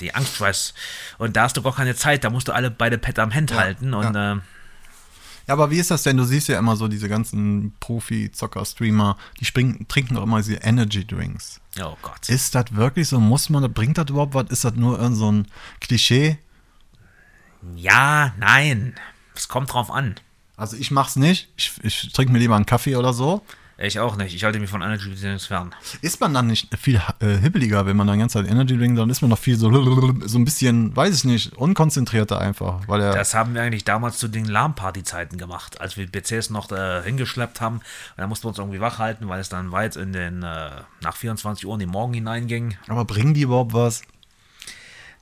die 0.00 0.12
Angstschweiß 0.14 0.74
und 1.18 1.36
da 1.36 1.44
hast 1.44 1.56
du 1.56 1.62
gar 1.62 1.74
keine 1.76 1.94
Zeit, 1.94 2.24
da 2.24 2.30
musst 2.30 2.48
du 2.48 2.52
alle 2.52 2.72
beide 2.72 2.98
Pet 2.98 3.20
am 3.20 3.32
Hand 3.32 3.54
halten 3.54 3.94
und 3.94 4.16
äh, 4.16 4.34
Ja, 5.46 5.54
aber 5.54 5.70
wie 5.70 5.78
ist 5.78 5.92
das 5.92 6.02
denn? 6.02 6.16
Du 6.16 6.24
siehst 6.24 6.48
ja 6.48 6.58
immer 6.58 6.74
so 6.74 6.88
diese 6.88 7.08
ganzen 7.08 7.76
Profi-Zocker-Streamer, 7.78 9.16
die 9.38 9.44
springen, 9.44 9.86
trinken 9.86 10.16
doch 10.16 10.24
immer 10.24 10.38
diese 10.38 10.56
Energy-Drinks. 10.56 11.60
oh 11.80 11.96
Gott. 12.02 12.28
Ist 12.28 12.56
das 12.56 12.74
wirklich 12.74 13.06
so? 13.06 13.20
Muss 13.20 13.48
man, 13.48 13.72
bringt 13.72 13.96
das 13.96 14.10
überhaupt 14.10 14.34
was? 14.34 14.50
Ist 14.50 14.64
das 14.64 14.74
nur 14.74 14.98
irgend 14.98 15.16
so 15.16 15.30
ein 15.30 15.46
Klischee? 15.80 16.38
Ja, 17.76 18.32
nein, 18.38 18.96
es 19.36 19.46
kommt 19.46 19.72
drauf 19.72 19.92
an. 19.92 20.16
Also 20.56 20.76
ich 20.76 20.90
mach's 20.90 21.16
nicht. 21.16 21.48
Ich, 21.56 21.72
ich 21.82 22.12
trinke 22.12 22.32
mir 22.32 22.38
lieber 22.38 22.56
einen 22.56 22.66
Kaffee 22.66 22.96
oder 22.96 23.12
so. 23.12 23.42
Ich 23.78 24.00
auch 24.00 24.16
nicht, 24.16 24.34
ich 24.34 24.42
halte 24.42 24.58
mich 24.58 24.70
von 24.70 24.80
Energy 24.80 25.14
Drinks 25.14 25.46
fern. 25.46 25.74
Ist 26.00 26.18
man 26.18 26.32
dann 26.32 26.46
nicht 26.46 26.74
viel 26.78 26.98
äh, 27.20 27.36
hibbeliger, 27.36 27.84
wenn 27.84 27.94
man 27.94 28.06
dann 28.06 28.16
die 28.16 28.20
ganze 28.20 28.42
Zeit 28.42 28.50
Energy 28.50 28.74
Drink, 28.78 28.96
dann 28.96 29.10
ist 29.10 29.20
man 29.20 29.28
noch 29.28 29.38
viel 29.38 29.56
so, 29.56 29.70
so 30.26 30.38
ein 30.38 30.46
bisschen, 30.46 30.96
weiß 30.96 31.14
ich 31.14 31.24
nicht, 31.24 31.52
unkonzentrierter 31.58 32.40
einfach, 32.40 32.88
weil 32.88 33.00
Das 33.00 33.34
haben 33.34 33.52
wir 33.52 33.60
eigentlich 33.60 33.84
damals 33.84 34.16
zu 34.16 34.28
den 34.28 34.46
LAN-Party-Zeiten 34.46 35.36
gemacht, 35.36 35.78
als 35.78 35.98
wir 35.98 36.06
PCs 36.06 36.48
noch 36.48 36.72
äh, 36.72 37.02
hingeschleppt 37.02 37.60
haben. 37.60 37.76
Und 37.76 37.82
da 38.16 38.26
mussten 38.26 38.44
wir 38.44 38.48
uns 38.48 38.58
irgendwie 38.58 38.80
wach 38.80 38.98
halten, 38.98 39.28
weil 39.28 39.40
es 39.40 39.50
dann 39.50 39.72
weit 39.72 39.96
in 39.96 40.14
den, 40.14 40.42
äh, 40.42 40.70
nach 41.02 41.16
24 41.16 41.66
Uhr 41.66 41.74
in 41.74 41.80
den 41.80 41.90
Morgen 41.90 42.14
hineinging. 42.14 42.78
aber 42.88 43.04
bringen 43.04 43.34
die 43.34 43.42
überhaupt 43.42 43.74
was? 43.74 44.00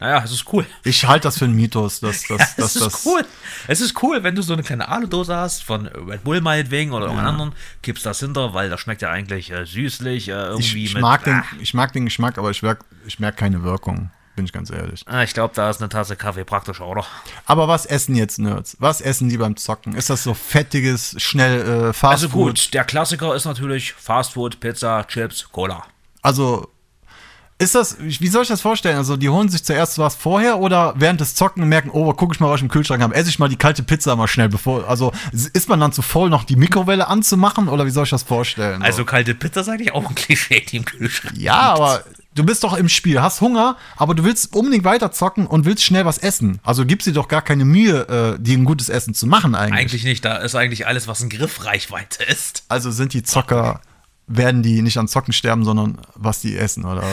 Naja, 0.01 0.23
es 0.25 0.33
ist 0.33 0.53
cool. 0.53 0.67
Ich 0.83 1.05
halte 1.07 1.25
das 1.29 1.39
für 1.39 1.45
einen 1.45 1.55
Mythos, 1.55 2.01
dass, 2.01 2.23
dass, 2.27 2.29
Ja, 2.41 2.47
dass 2.57 2.75
es 2.75 2.77
ist 2.77 2.87
das 2.87 3.07
cool. 3.07 3.25
Es 3.69 3.81
ist 3.81 4.03
cool, 4.03 4.23
wenn 4.23 4.35
du 4.35 4.43
so 4.43 4.53
eine 4.53 4.63
kleine 4.63 4.89
Aludose 4.89 5.35
hast, 5.35 5.63
von 5.63 5.87
Red 5.87 6.25
Bull 6.25 6.41
meinetwegen 6.41 6.93
oder 6.93 7.07
irgendeinem 7.07 7.31
anderen, 7.31 7.53
kippst 7.83 8.05
das 8.05 8.21
hinter, 8.21 8.55
weil 8.55 8.69
das 8.71 8.81
schmeckt 8.81 9.03
ja 9.03 9.11
eigentlich 9.11 9.51
äh, 9.51 9.65
süßlich, 9.65 10.29
äh, 10.29 10.33
ich, 10.33 10.49
irgendwie 10.49 10.85
ich 10.85 10.95
mit. 10.95 11.03
mag 11.03 11.25
den, 11.25 11.35
ah, 11.35 11.45
ich 11.61 11.75
mag 11.75 11.93
den 11.93 12.05
Geschmack, 12.05 12.39
aber 12.39 12.51
ich 12.51 12.63
merke 12.63 12.85
ich 13.07 13.19
merk 13.21 13.37
keine 13.37 13.63
Wirkung, 13.63 14.11
bin 14.37 14.45
ich 14.45 14.53
ganz 14.53 14.71
ehrlich. 14.71 15.05
ah, 15.07 15.23
ich 15.23 15.33
glaube, 15.33 15.55
da 15.55 15.71
ist 15.71 15.81
eine 15.81 15.89
Tasse 15.89 16.17
Kaffee 16.17 16.45
praktischer, 16.45 16.87
oder? 16.87 17.05
Aber 17.47 17.69
was 17.69 17.87
essen 17.87 18.17
jetzt 18.17 18.39
Nerds? 18.39 18.77
Was 18.81 19.01
essen 19.01 19.29
die 19.29 19.39
beim 19.39 19.57
Zocken? 19.57 19.95
Ist 19.95 20.11
das 20.11 20.25
so 20.25 20.35
fettiges, 20.35 21.15
schnell 21.23 21.61
äh, 21.61 21.93
Fast 21.93 22.13
Also 22.25 22.29
gut, 22.31 22.75
der 22.75 22.85
Klassiker 22.85 23.35
ist 23.35 23.45
natürlich 23.45 23.93
Fastfood, 23.93 24.59
Pizza, 24.61 25.07
Chips, 25.07 25.49
Cola. 25.53 25.85
Also 26.21 26.69
ist 27.65 27.75
das, 27.75 27.97
wie 27.99 28.29
soll 28.29 28.43
ich 28.43 28.49
das 28.49 28.61
vorstellen? 28.61 28.97
Also, 28.97 29.17
die 29.17 29.29
holen 29.29 29.49
sich 29.49 29.65
zuerst 29.65 29.99
was 29.99 30.15
vorher 30.15 30.59
oder 30.61 30.95
während 30.97 31.21
des 31.21 31.35
Zocken 31.35 31.63
und 31.63 31.69
merken, 31.69 31.91
oh, 31.93 32.13
guck 32.13 32.35
ich 32.35 32.41
mal, 32.41 32.51
was 32.51 32.57
ich 32.57 32.63
im 32.63 32.69
Kühlschrank 32.69 33.03
habe, 33.03 33.15
esse 33.15 33.29
ich 33.29 33.39
mal 33.39 33.49
die 33.49 33.57
kalte 33.57 33.83
Pizza 33.83 34.15
mal 34.17 34.29
schnell, 34.29 34.49
bevor, 34.49 34.89
also 34.89 35.13
ist 35.33 35.69
man 35.69 35.81
dann 35.81 35.93
zu 35.93 36.03
voll, 36.03 36.31
noch 36.31 36.45
die 36.45 36.57
Mikrowelle 36.57 37.09
anzumachen 37.09 37.69
oder 37.69 37.87
wie 37.87 37.91
soll 37.91 38.05
ich 38.05 38.11
das 38.11 38.23
vorstellen? 38.23 38.81
So. 38.81 38.87
Also 38.87 39.05
kalte 39.05 39.35
Pizza 39.35 39.63
ist 39.63 39.69
eigentlich 39.69 39.93
auch 39.93 40.09
ein 40.09 40.15
Klischee, 40.15 40.61
die 40.61 40.77
im 40.77 40.85
Kühlschrank 40.85 41.37
ja, 41.37 41.75
aber 41.75 42.05
du 42.35 42.45
bist 42.45 42.65
doch 42.65 42.77
im 42.77 42.89
Spiel, 42.89 43.21
hast 43.21 43.41
Hunger, 43.41 43.77
aber 43.97 44.15
du 44.15 44.25
willst 44.25 44.55
unbedingt 44.55 44.85
weiter 44.85 45.13
zocken 45.13 45.47
und 45.47 45.65
willst 45.65 45.85
schnell 45.85 46.05
was 46.05 46.19
essen. 46.19 46.61
Also 46.63 46.85
gibst 46.85 47.07
dir 47.07 47.13
doch 47.13 47.29
gar 47.29 47.43
keine 47.43 47.65
Mühe, 47.65 48.37
äh, 48.37 48.43
dir 48.43 48.59
ein 48.59 48.65
gutes 48.65 48.89
Essen 48.89 49.15
zu 49.15 49.27
machen 49.27 49.55
eigentlich. 49.55 49.81
Eigentlich 49.81 50.05
nicht, 50.05 50.25
da 50.25 50.37
ist 50.37 50.55
eigentlich 50.55 50.87
alles, 50.87 51.09
was 51.09 51.21
in 51.21 51.29
Griffreichweite 51.29 52.25
ist. 52.25 52.65
Also 52.69 52.91
sind 52.91 53.13
die 53.15 53.23
Zocker, 53.23 53.81
werden 54.27 54.63
die 54.63 54.83
nicht 54.83 54.99
an 54.99 55.09
Zocken 55.09 55.33
sterben, 55.33 55.65
sondern 55.65 55.99
was 56.15 56.41
die 56.41 56.57
essen 56.57 56.85
oder 56.85 57.05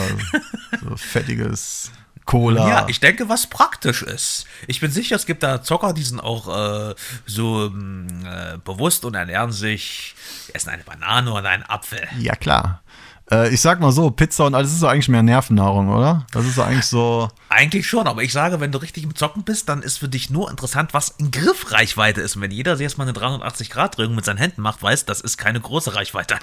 so 0.82 0.96
fettiges 0.96 1.90
Cola. 2.24 2.68
Ja, 2.68 2.86
ich 2.88 3.00
denke, 3.00 3.28
was 3.28 3.48
praktisch 3.48 4.02
ist. 4.02 4.46
Ich 4.66 4.80
bin 4.80 4.90
sicher, 4.90 5.16
es 5.16 5.26
gibt 5.26 5.42
da 5.42 5.62
Zocker, 5.62 5.92
die 5.92 6.02
sind 6.02 6.20
auch 6.20 6.48
äh, 6.90 6.94
so 7.26 7.70
mh, 7.72 8.54
äh, 8.54 8.58
bewusst 8.64 9.04
und 9.04 9.14
ernähren 9.14 9.52
sich, 9.52 10.14
die 10.48 10.54
essen 10.54 10.70
eine 10.70 10.84
Banane 10.84 11.32
oder 11.32 11.48
einen 11.48 11.64
Apfel. 11.64 12.06
Ja, 12.18 12.34
klar. 12.34 12.82
Äh, 13.30 13.52
ich 13.52 13.60
sag 13.60 13.80
mal 13.80 13.92
so, 13.92 14.10
Pizza 14.10 14.46
und 14.46 14.54
alles 14.54 14.72
ist 14.72 14.80
so 14.80 14.86
eigentlich 14.86 15.08
mehr 15.08 15.22
Nervennahrung, 15.22 15.88
oder? 15.88 16.26
Das 16.32 16.44
ist 16.46 16.56
so 16.56 16.62
eigentlich 16.62 16.86
so. 16.86 17.28
Eigentlich 17.48 17.86
schon, 17.86 18.06
aber 18.06 18.22
ich 18.22 18.32
sage, 18.32 18.60
wenn 18.60 18.72
du 18.72 18.78
richtig 18.78 19.04
im 19.04 19.14
Zocken 19.16 19.42
bist, 19.42 19.68
dann 19.68 19.82
ist 19.82 19.98
für 19.98 20.08
dich 20.08 20.30
nur 20.30 20.50
interessant, 20.50 20.94
was 20.94 21.08
in 21.18 21.30
Griffreichweite 21.30 22.20
ist. 22.20 22.36
Und 22.36 22.42
wenn 22.42 22.50
jeder 22.50 22.76
sich 22.76 22.84
jetzt 22.84 22.98
mal 22.98 23.08
eine 23.08 23.18
380-Grad-Drehung 23.18 24.14
mit 24.14 24.24
seinen 24.24 24.38
Händen 24.38 24.62
macht, 24.62 24.82
weiß, 24.82 25.06
das 25.06 25.20
ist 25.20 25.38
keine 25.38 25.60
große 25.60 25.94
Reichweite. 25.94 26.38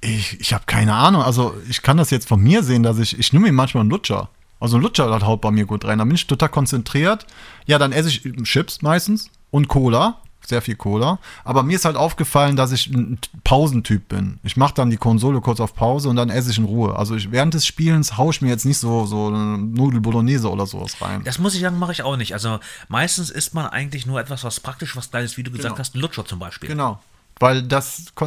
Ich, 0.00 0.40
ich 0.40 0.52
habe 0.52 0.64
keine 0.66 0.94
Ahnung. 0.94 1.22
Also, 1.22 1.54
ich 1.68 1.82
kann 1.82 1.96
das 1.96 2.10
jetzt 2.10 2.28
von 2.28 2.40
mir 2.40 2.62
sehen, 2.62 2.82
dass 2.82 2.98
ich, 2.98 3.18
ich 3.18 3.32
nehme 3.32 3.46
mir 3.46 3.52
manchmal 3.52 3.82
einen 3.82 3.90
Lutscher. 3.90 4.28
Also, 4.60 4.76
ein 4.76 4.82
Lutscher 4.82 5.08
das 5.08 5.22
haut 5.22 5.40
bei 5.40 5.50
mir 5.50 5.66
gut 5.66 5.84
rein. 5.84 5.98
Da 5.98 6.04
bin 6.04 6.14
ich 6.14 6.26
total 6.26 6.48
konzentriert. 6.48 7.26
Ja, 7.66 7.78
dann 7.78 7.92
esse 7.92 8.08
ich 8.08 8.22
Chips 8.44 8.82
meistens 8.82 9.30
und 9.50 9.68
Cola 9.68 10.20
sehr 10.48 10.62
viel 10.62 10.76
Cola. 10.76 11.18
Aber 11.44 11.62
mir 11.62 11.76
ist 11.76 11.84
halt 11.84 11.96
aufgefallen, 11.96 12.56
dass 12.56 12.72
ich 12.72 12.88
ein 12.88 13.18
Pausentyp 13.44 14.08
bin. 14.08 14.38
Ich 14.42 14.56
mache 14.56 14.74
dann 14.74 14.90
die 14.90 14.96
Konsole 14.96 15.40
kurz 15.40 15.60
auf 15.60 15.74
Pause 15.74 16.08
und 16.08 16.16
dann 16.16 16.30
esse 16.30 16.50
ich 16.50 16.58
in 16.58 16.64
Ruhe. 16.64 16.96
Also 16.96 17.14
ich, 17.14 17.30
während 17.30 17.54
des 17.54 17.66
Spielens 17.66 18.16
haue 18.16 18.32
ich 18.32 18.40
mir 18.40 18.48
jetzt 18.48 18.64
nicht 18.64 18.78
so, 18.78 19.06
so 19.06 19.30
Nudel 19.30 20.00
Bolognese 20.00 20.50
oder 20.50 20.66
sowas 20.66 21.00
rein. 21.00 21.22
Das 21.24 21.38
muss 21.38 21.54
ich 21.54 21.60
sagen, 21.60 21.78
mache 21.78 21.92
ich 21.92 22.02
auch 22.02 22.16
nicht. 22.16 22.32
Also 22.32 22.58
meistens 22.88 23.30
isst 23.30 23.54
man 23.54 23.66
eigentlich 23.66 24.06
nur 24.06 24.18
etwas, 24.20 24.44
was 24.44 24.60
praktisch 24.60 24.96
was 24.96 25.10
Geiles, 25.10 25.36
wie 25.36 25.42
du 25.42 25.50
gesagt 25.50 25.74
genau. 25.74 25.78
hast, 25.78 25.94
ein 25.94 26.00
Lutscher 26.00 26.24
zum 26.24 26.38
Beispiel. 26.38 26.68
Genau. 26.68 27.00
Weil 27.40 27.62
das, 27.62 28.06
da 28.16 28.26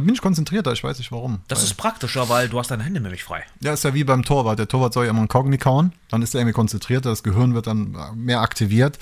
bin 0.00 0.14
ich 0.14 0.20
konzentrierter, 0.20 0.72
ich 0.72 0.84
weiß 0.84 0.98
nicht 0.98 1.10
warum. 1.10 1.40
Das 1.48 1.58
weil 1.58 1.66
ist 1.66 1.74
praktischer, 1.74 2.28
weil 2.28 2.48
du 2.48 2.58
hast 2.58 2.70
deine 2.70 2.84
Hände 2.84 3.00
nämlich 3.00 3.24
frei. 3.24 3.44
Ja, 3.60 3.72
ist 3.72 3.84
ja 3.84 3.94
wie 3.94 4.04
beim 4.04 4.22
Torwart. 4.22 4.58
Der 4.58 4.68
Torwart 4.68 4.92
soll 4.92 5.04
ja 5.04 5.10
immer 5.10 5.20
einen 5.20 5.28
Kogni 5.28 5.58
kauen, 5.58 5.92
dann 6.08 6.22
ist 6.22 6.34
er 6.34 6.40
irgendwie 6.40 6.54
konzentrierter, 6.54 7.10
das 7.10 7.22
Gehirn 7.22 7.54
wird 7.54 7.66
dann 7.66 7.96
mehr 8.14 8.40
aktiviert. 8.40 8.98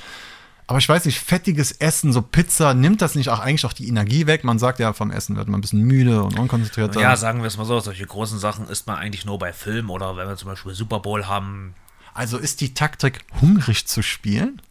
Aber 0.66 0.78
ich 0.78 0.88
weiß 0.88 1.04
nicht, 1.04 1.18
fettiges 1.18 1.72
Essen, 1.72 2.12
so 2.12 2.22
Pizza, 2.22 2.72
nimmt 2.72 3.02
das 3.02 3.14
nicht 3.14 3.28
auch 3.28 3.40
eigentlich 3.40 3.66
auch 3.66 3.74
die 3.74 3.88
Energie 3.88 4.26
weg? 4.26 4.42
Man 4.42 4.58
sagt 4.58 4.78
ja, 4.78 4.94
vom 4.94 5.10
Essen 5.10 5.36
wird 5.36 5.48
man 5.48 5.58
ein 5.58 5.60
bisschen 5.60 5.82
müde 5.82 6.22
und 6.22 6.38
unkonzentrierter. 6.38 6.98
Ja, 7.00 7.16
sagen 7.16 7.40
wir 7.40 7.48
es 7.48 7.58
mal 7.58 7.66
so, 7.66 7.78
solche 7.80 8.06
großen 8.06 8.38
Sachen 8.38 8.68
isst 8.68 8.86
man 8.86 8.96
eigentlich 8.96 9.26
nur 9.26 9.38
bei 9.38 9.52
Filmen 9.52 9.90
oder 9.90 10.16
wenn 10.16 10.28
wir 10.28 10.36
zum 10.36 10.48
Beispiel 10.48 10.72
Super 10.72 11.00
Bowl 11.00 11.26
haben. 11.26 11.74
Also 12.14 12.38
ist 12.38 12.60
die 12.62 12.72
Taktik, 12.72 13.24
hungrig 13.40 13.86
zu 13.86 14.02
spielen? 14.02 14.62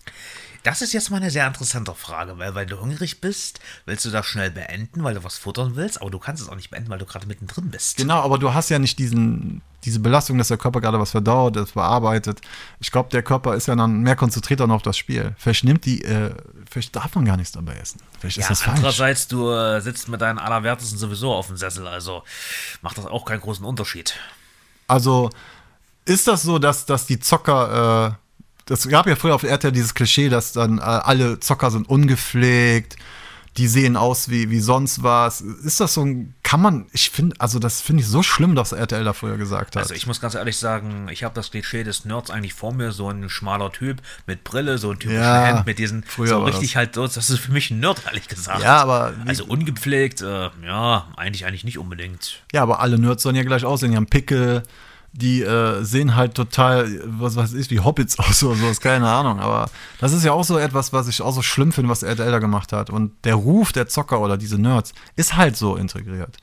Das 0.63 0.81
ist 0.83 0.93
jetzt 0.93 1.09
mal 1.09 1.17
eine 1.17 1.31
sehr 1.31 1.47
interessante 1.47 1.93
Frage, 1.95 2.37
weil, 2.37 2.53
weil 2.53 2.65
du 2.67 2.79
hungrig 2.79 3.19
bist, 3.19 3.59
willst 3.85 4.05
du 4.05 4.11
das 4.11 4.25
schnell 4.27 4.51
beenden, 4.51 5.03
weil 5.03 5.15
du 5.15 5.23
was 5.23 5.37
futtern 5.37 5.75
willst, 5.75 5.99
aber 5.99 6.11
du 6.11 6.19
kannst 6.19 6.43
es 6.43 6.49
auch 6.49 6.55
nicht 6.55 6.69
beenden, 6.69 6.89
weil 6.89 6.99
du 6.99 7.05
gerade 7.05 7.25
mittendrin 7.25 7.71
bist. 7.71 7.97
Genau, 7.97 8.21
aber 8.21 8.37
du 8.37 8.53
hast 8.53 8.69
ja 8.69 8.77
nicht 8.77 8.99
diesen, 8.99 9.61
diese 9.83 9.99
Belastung, 9.99 10.37
dass 10.37 10.49
der 10.49 10.57
Körper 10.57 10.79
gerade 10.79 10.99
was 10.99 11.11
verdaut, 11.11 11.55
das 11.55 11.71
bearbeitet. 11.71 12.41
Ich 12.79 12.91
glaube, 12.91 13.09
der 13.09 13.23
Körper 13.23 13.55
ist 13.55 13.67
ja 13.67 13.75
dann 13.75 14.01
mehr 14.01 14.15
konzentriert 14.15 14.59
dann 14.59 14.69
auf 14.69 14.83
das 14.83 14.97
Spiel. 14.97 15.35
Vielleicht 15.37 15.63
nimmt 15.63 15.85
die, 15.85 16.03
äh, 16.03 16.35
vielleicht 16.69 16.95
darf 16.95 17.15
man 17.15 17.25
gar 17.25 17.37
nichts 17.37 17.53
dabei 17.53 17.75
essen. 17.77 17.99
Vielleicht 18.19 18.37
ja, 18.37 18.43
ist 18.43 18.51
das 18.51 18.61
falsch. 18.61 18.77
Andererseits, 18.77 19.27
du 19.27 19.49
äh, 19.51 19.81
sitzt 19.81 20.09
mit 20.09 20.21
deinen 20.21 20.37
Allerwertesten 20.37 20.99
sowieso 20.99 21.33
auf 21.33 21.47
dem 21.47 21.57
Sessel, 21.57 21.87
also 21.87 22.23
macht 22.83 22.99
das 22.99 23.07
auch 23.07 23.25
keinen 23.25 23.41
großen 23.41 23.65
Unterschied. 23.65 24.15
Also 24.87 25.31
ist 26.05 26.27
das 26.27 26.43
so, 26.43 26.59
dass, 26.59 26.85
dass 26.85 27.07
die 27.07 27.19
Zocker 27.19 28.17
äh, 28.19 28.20
das 28.71 28.87
gab 28.87 29.05
ja 29.05 29.17
früher 29.17 29.35
auf 29.35 29.43
RTL 29.43 29.73
dieses 29.73 29.93
Klischee, 29.93 30.29
dass 30.29 30.53
dann 30.53 30.77
äh, 30.77 30.81
alle 30.81 31.41
Zocker 31.41 31.71
sind 31.71 31.89
ungepflegt, 31.89 32.95
die 33.57 33.67
sehen 33.67 33.97
aus 33.97 34.29
wie, 34.29 34.49
wie 34.49 34.61
sonst 34.61 35.03
was. 35.03 35.41
Ist 35.41 35.81
das 35.81 35.93
so 35.95 36.05
ein, 36.05 36.33
kann 36.41 36.61
man, 36.61 36.85
ich 36.93 37.09
finde, 37.09 37.35
also 37.37 37.59
das 37.59 37.81
finde 37.81 38.01
ich 38.01 38.07
so 38.07 38.23
schlimm, 38.23 38.55
dass 38.55 38.71
RTL 38.71 39.03
da 39.03 39.11
früher 39.11 39.35
gesagt 39.35 39.75
hat. 39.75 39.83
Also 39.83 39.93
ich 39.93 40.07
muss 40.07 40.21
ganz 40.21 40.35
ehrlich 40.35 40.55
sagen, 40.55 41.09
ich 41.11 41.25
habe 41.25 41.35
das 41.35 41.51
Klischee 41.51 41.83
des 41.83 42.05
Nerds 42.05 42.31
eigentlich 42.31 42.53
vor 42.53 42.73
mir, 42.73 42.93
so 42.93 43.09
ein 43.09 43.29
schmaler 43.29 43.73
Typ 43.73 44.01
mit 44.25 44.45
Brille, 44.45 44.77
so 44.77 44.91
ein 44.91 44.99
typischer 44.99 45.19
ja, 45.19 45.45
Hemd 45.47 45.65
mit 45.65 45.77
diesen, 45.77 46.05
so 46.15 46.43
richtig 46.45 46.69
das. 46.69 46.75
halt 46.77 46.95
so, 46.95 47.05
das 47.05 47.29
ist 47.29 47.39
für 47.39 47.51
mich 47.51 47.71
ein 47.71 47.81
Nerd, 47.81 48.01
ehrlich 48.05 48.29
gesagt. 48.29 48.63
Ja, 48.63 48.77
aber. 48.77 49.13
Also 49.25 49.43
ungepflegt, 49.43 50.21
äh, 50.21 50.49
ja, 50.65 51.09
eigentlich, 51.17 51.45
eigentlich 51.45 51.65
nicht 51.65 51.77
unbedingt. 51.77 52.41
Ja, 52.53 52.63
aber 52.63 52.79
alle 52.79 52.97
Nerds 52.97 53.23
sollen 53.23 53.35
ja 53.35 53.43
gleich 53.43 53.65
aussehen, 53.65 53.91
die 53.91 53.97
haben 53.97 54.07
Pickel, 54.07 54.63
die 55.13 55.41
äh, 55.41 55.83
sehen 55.83 56.15
halt 56.15 56.35
total, 56.35 57.01
was 57.05 57.35
weiß 57.35 57.53
ich, 57.53 57.69
wie 57.69 57.79
Hobbits 57.79 58.17
aus 58.19 58.43
oder 58.43 58.55
sowas, 58.55 58.79
keine 58.79 59.09
Ahnung. 59.09 59.39
Aber 59.39 59.69
das 59.99 60.13
ist 60.13 60.23
ja 60.23 60.31
auch 60.31 60.43
so 60.43 60.57
etwas, 60.57 60.93
was 60.93 61.07
ich 61.07 61.21
auch 61.21 61.33
so 61.33 61.41
schlimm 61.41 61.71
finde, 61.71 61.89
was 61.89 62.03
RTL 62.03 62.31
da 62.31 62.39
gemacht 62.39 62.71
hat. 62.71 62.89
Und 62.89 63.13
der 63.25 63.35
Ruf 63.35 63.73
der 63.73 63.87
Zocker 63.87 64.21
oder 64.21 64.37
diese 64.37 64.57
Nerds 64.57 64.93
ist 65.15 65.35
halt 65.35 65.57
so 65.57 65.75
integriert. 65.75 66.37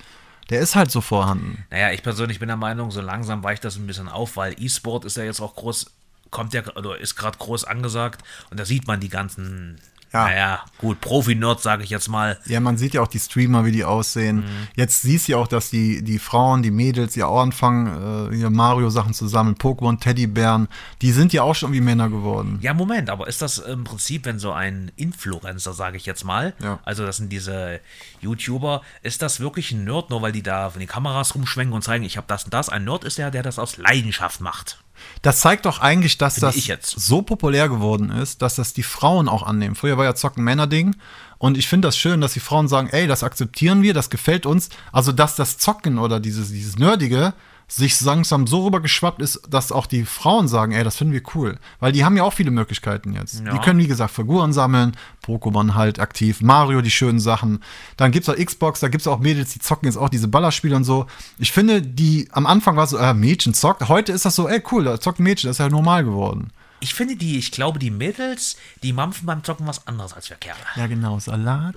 Der 0.50 0.60
ist 0.60 0.76
halt 0.76 0.90
so 0.90 1.00
vorhanden. 1.00 1.64
Naja, 1.70 1.92
ich 1.92 2.02
persönlich 2.02 2.38
bin 2.38 2.48
der 2.48 2.56
Meinung, 2.56 2.90
so 2.90 3.00
langsam 3.00 3.42
weicht 3.42 3.64
das 3.64 3.76
ein 3.76 3.87
bisschen 3.87 4.08
auf, 4.08 4.37
weil 4.37 4.54
E-Sport 4.58 5.04
ist 5.04 5.16
ja 5.16 5.25
jetzt 5.25 5.40
auch 5.40 5.54
groß, 5.54 5.90
kommt 6.30 6.54
ja, 6.54 6.62
oder 6.75 6.98
ist 6.98 7.16
gerade 7.16 7.37
groß 7.38 7.64
angesagt. 7.64 8.22
Und 8.50 8.58
da 8.58 8.64
sieht 8.64 8.87
man 8.87 9.00
die 9.00 9.10
ganzen 9.10 9.78
ja. 10.12 10.25
Naja, 10.25 10.65
gut, 10.79 11.00
Profi-Nerd, 11.00 11.61
sage 11.61 11.85
ich 11.85 11.91
jetzt 11.91 12.09
mal. 12.09 12.38
Ja, 12.47 12.61
man 12.61 12.79
sieht 12.79 12.95
ja 12.95 13.03
auch 13.03 13.09
die 13.09 13.19
Streamer, 13.19 13.64
wie 13.64 13.73
die 13.73 13.85
aussehen. 13.85 14.37
Mhm. 14.37 14.68
Jetzt 14.75 15.03
siehst 15.03 15.29
du 15.29 15.33
ja 15.33 15.38
auch, 15.38 15.49
dass 15.49 15.71
die, 15.71 16.03
die 16.03 16.18
Frauen, 16.18 16.62
die 16.62 16.71
Mädels 16.71 17.14
ja 17.14 17.27
auch 17.27 17.40
anfangen, 17.40 18.33
äh, 18.33 18.51
Mario-Sachen 18.51 19.12
zu 19.12 19.29
sammeln, 19.29 19.57
Pokémon, 19.57 20.01
Teddybären, 20.01 20.68
die 21.03 21.12
sind 21.12 21.33
ja 21.33 21.42
auch 21.42 21.55
schon 21.55 21.73
wie 21.73 21.81
Männer 21.81 22.09
geworden. 22.09 22.59
Ja, 22.62 22.73
Moment, 22.75 23.11
aber 23.11 23.29
ist 23.29 23.42
das 23.42 23.59
im 23.59 23.85
Prinzip, 23.85 24.25
wenn 24.25 24.38
so 24.38 24.53
ein 24.53 24.90
Influencer, 24.97 25.75
sage 25.75 25.97
ich 25.97 26.07
jetzt 26.07 26.25
mal, 26.25 26.55
ja. 26.62 26.79
also 26.85 27.05
das 27.05 27.18
sind 27.18 27.31
diese 27.31 27.81
YouTuber, 28.21 28.83
ist 29.03 29.21
das 29.23 29.40
wirklich 29.40 29.73
ein 29.73 29.85
Nerd, 29.85 30.11
nur 30.11 30.23
weil 30.23 30.33
die 30.33 30.42
da 30.42 30.71
von 30.71 30.81
den 30.81 30.88
Kameras 30.88 31.35
rumschwenken 31.35 31.75
und 31.75 31.83
zeigen, 31.83 32.05
ich 32.05 32.16
habe 32.16 32.27
das 32.27 32.44
und 32.44 32.55
das? 32.55 32.68
Ein 32.68 32.85
Nerd 32.85 33.05
ist 33.05 33.18
der, 33.18 33.31
der 33.31 33.42
das 33.42 33.59
aus 33.59 33.77
Leidenschaft 33.77 34.40
macht. 34.40 34.79
Das 35.22 35.40
zeigt 35.40 35.66
doch 35.66 35.80
eigentlich, 35.80 36.18
dass 36.18 36.40
Bin 36.40 36.42
das 36.44 36.90
so 36.90 37.22
populär 37.22 37.68
geworden 37.68 38.11
ist, 38.11 38.42
dass 38.42 38.56
das 38.56 38.72
die 38.72 38.82
Frauen 38.82 39.28
auch 39.28 39.42
annehmen. 39.42 39.74
Früher 39.74 39.98
war 39.98 40.04
ja 40.04 40.14
Zocken 40.14 40.44
Männerding. 40.44 40.96
Und 41.38 41.56
ich 41.56 41.68
finde 41.68 41.88
das 41.88 41.96
schön, 41.96 42.20
dass 42.20 42.32
die 42.32 42.40
Frauen 42.40 42.68
sagen, 42.68 42.88
ey, 42.90 43.06
das 43.06 43.22
akzeptieren 43.22 43.82
wir, 43.82 43.94
das 43.94 44.11
gefällt 44.11 44.44
uns. 44.44 44.70
Also, 44.92 45.12
dass 45.12 45.37
das 45.37 45.58
Zocken 45.58 45.98
oder 45.98 46.20
dieses, 46.20 46.50
dieses 46.50 46.78
Nerdige 46.78 47.34
sich 47.68 48.00
langsam 48.00 48.46
so 48.46 48.64
rübergeschwappt 48.64 49.20
ist, 49.20 49.42
dass 49.48 49.72
auch 49.72 49.87
die 49.87 50.04
Frauen 50.07 50.48
sagen, 50.48 50.72
ey, 50.72 50.83
das 50.83 50.96
finden 50.96 51.12
wir 51.12 51.22
cool. 51.35 51.59
Weil 51.81 51.92
die 51.92 52.04
haben 52.04 52.16
ja 52.16 52.24
auch 52.24 52.33
viele 52.33 52.50
Möglichkeiten 52.50 53.12
jetzt. 53.12 53.44
Ja. 53.44 53.52
Die 53.52 53.59
können, 53.59 53.78
wie 53.78 53.87
gesagt, 53.87 54.12
Figuren 54.12 54.54
sammeln, 54.54 54.96
Pokémon 55.24 55.74
halt 55.74 56.00
aktiv, 56.00 56.40
Mario 56.40 56.81
die 56.81 56.90
schönen 56.90 57.20
Sachen. 57.20 57.62
Dann 57.98 58.11
gibt 58.11 58.26
es 58.26 58.35
auch 58.35 58.42
Xbox, 58.42 58.81
da 58.81 58.88
gibt 58.88 59.02
es 59.02 59.07
auch 59.07 59.18
Mädels, 59.18 59.52
die 59.52 59.59
zocken 59.59 59.87
jetzt 59.87 59.98
auch 59.98 60.09
diese 60.09 60.28
Ballerspiele 60.28 60.74
und 60.74 60.85
so. 60.85 61.07
Ich 61.38 61.52
finde, 61.52 61.83
die 61.83 62.28
am 62.33 62.46
Anfang 62.46 62.76
war 62.76 62.87
so, 62.87 62.96
äh, 62.96 63.12
Mädchen 63.12 63.52
zockt. 63.52 63.88
Heute 63.88 64.12
ist 64.12 64.24
das 64.24 64.35
so, 64.35 64.48
ey, 64.48 64.62
cool, 64.72 64.85
da 64.85 64.98
zockt 64.98 65.20
Mädchen, 65.20 65.48
das 65.48 65.57
ist 65.57 65.61
ja 65.61 65.68
normal 65.68 66.04
geworden. 66.04 66.50
Ich 66.81 66.94
finde 66.94 67.16
die, 67.16 67.38
ich 67.38 67.50
glaube, 67.50 67.78
die 67.78 67.90
Mädels, 67.90 68.57
die 68.83 68.92
mampfen 68.92 69.26
beim 69.26 69.42
Zocken 69.44 69.66
was 69.66 69.87
anderes 69.87 70.14
als 70.14 70.31
wir 70.31 70.37
Kerle. 70.37 70.61
Ja, 70.76 70.87
genau, 70.87 71.18
Salat 71.18 71.74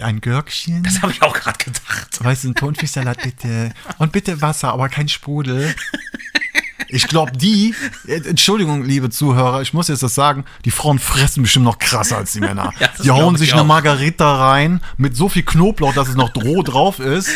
ein 0.00 0.20
Gürkchen. 0.20 0.82
Das 0.82 1.02
habe 1.02 1.12
ich 1.12 1.22
auch 1.22 1.34
gerade 1.34 1.58
gedacht. 1.58 2.24
Weißt 2.24 2.44
du, 2.44 2.48
ein 2.48 2.54
Thunfischsalat 2.54 3.22
bitte. 3.22 3.72
Und 3.98 4.12
bitte 4.12 4.40
Wasser, 4.40 4.72
aber 4.72 4.88
kein 4.88 5.08
Sprudel. 5.08 5.74
Ich 6.90 7.06
glaube, 7.06 7.32
die, 7.32 7.74
äh, 8.06 8.16
Entschuldigung, 8.26 8.84
liebe 8.84 9.10
Zuhörer, 9.10 9.60
ich 9.60 9.74
muss 9.74 9.88
jetzt 9.88 10.02
das 10.02 10.14
sagen, 10.14 10.44
die 10.64 10.70
Frauen 10.70 10.98
fressen 10.98 11.42
bestimmt 11.42 11.66
noch 11.66 11.78
krasser 11.78 12.16
als 12.16 12.32
die 12.32 12.40
Männer. 12.40 12.72
Ja, 12.80 12.88
die 13.02 13.10
hauen 13.10 13.36
sich 13.36 13.52
eine 13.52 13.64
Margarita 13.64 14.36
rein 14.36 14.80
mit 14.96 15.14
so 15.14 15.28
viel 15.28 15.42
Knoblauch, 15.42 15.92
dass 15.92 16.08
es 16.08 16.14
noch 16.14 16.30
Droh 16.30 16.62
drauf 16.62 16.98
ist. 16.98 17.28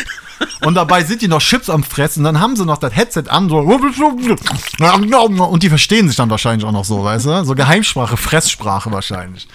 Und 0.61 0.75
dabei 0.75 1.03
sind 1.03 1.21
die 1.21 1.27
noch 1.27 1.41
Chips 1.41 1.69
am 1.69 1.83
Fressen. 1.83 2.23
Dann 2.23 2.39
haben 2.39 2.55
sie 2.55 2.65
noch 2.65 2.77
das 2.77 2.95
Headset 2.95 3.23
an. 3.29 3.49
So, 3.49 3.59
und 3.59 5.63
die 5.63 5.69
verstehen 5.69 6.07
sich 6.07 6.17
dann 6.17 6.29
wahrscheinlich 6.29 6.65
auch 6.65 6.71
noch 6.71 6.85
so, 6.85 7.03
weißt 7.03 7.25
du? 7.25 7.45
So 7.45 7.55
Geheimsprache, 7.55 8.17
Fresssprache 8.17 8.91
wahrscheinlich. 8.91 9.47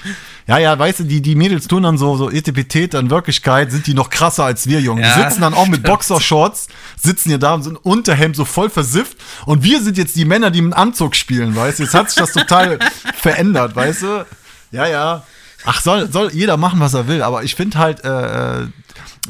Ja, 0.46 0.56
ja, 0.56 0.78
weißt 0.78 1.00
du, 1.00 1.04
die, 1.04 1.20
die 1.20 1.34
Mädels 1.34 1.68
tun 1.68 1.82
dann 1.82 1.98
so, 1.98 2.16
so 2.16 2.30
Etipetät, 2.30 2.94
in 2.94 3.10
Wirklichkeit 3.10 3.70
sind 3.70 3.86
die 3.86 3.92
noch 3.92 4.08
krasser 4.08 4.44
als 4.44 4.66
wir 4.66 4.80
Jungen. 4.80 5.02
Ja, 5.02 5.14
die 5.14 5.22
sitzen 5.22 5.42
dann 5.42 5.52
auch 5.52 5.66
mit 5.66 5.82
Boxershorts, 5.82 6.68
sitzen 6.96 7.28
hier 7.28 7.38
da 7.38 7.52
und 7.52 7.64
sind 7.64 7.76
Unterhemd 7.76 8.34
so 8.34 8.46
voll 8.46 8.70
versifft. 8.70 9.18
Und 9.44 9.62
wir 9.62 9.82
sind 9.82 9.98
jetzt 9.98 10.16
die 10.16 10.24
Männer, 10.24 10.50
die 10.50 10.62
mit 10.62 10.74
Anzug 10.74 11.16
spielen, 11.16 11.54
weißt 11.54 11.78
du? 11.78 11.82
Jetzt 11.82 11.94
hat 11.94 12.10
sich 12.10 12.18
das 12.18 12.32
total 12.32 12.78
verändert, 13.14 13.76
weißt 13.76 14.02
du? 14.02 14.26
Ja, 14.70 14.86
ja. 14.86 15.22
Ach, 15.64 15.82
soll, 15.82 16.10
soll 16.10 16.30
jeder 16.32 16.56
machen, 16.56 16.80
was 16.80 16.94
er 16.94 17.08
will, 17.08 17.22
aber 17.22 17.42
ich 17.42 17.54
finde 17.54 17.78
halt, 17.78 18.04
äh, 18.04 18.62
äh 18.62 18.66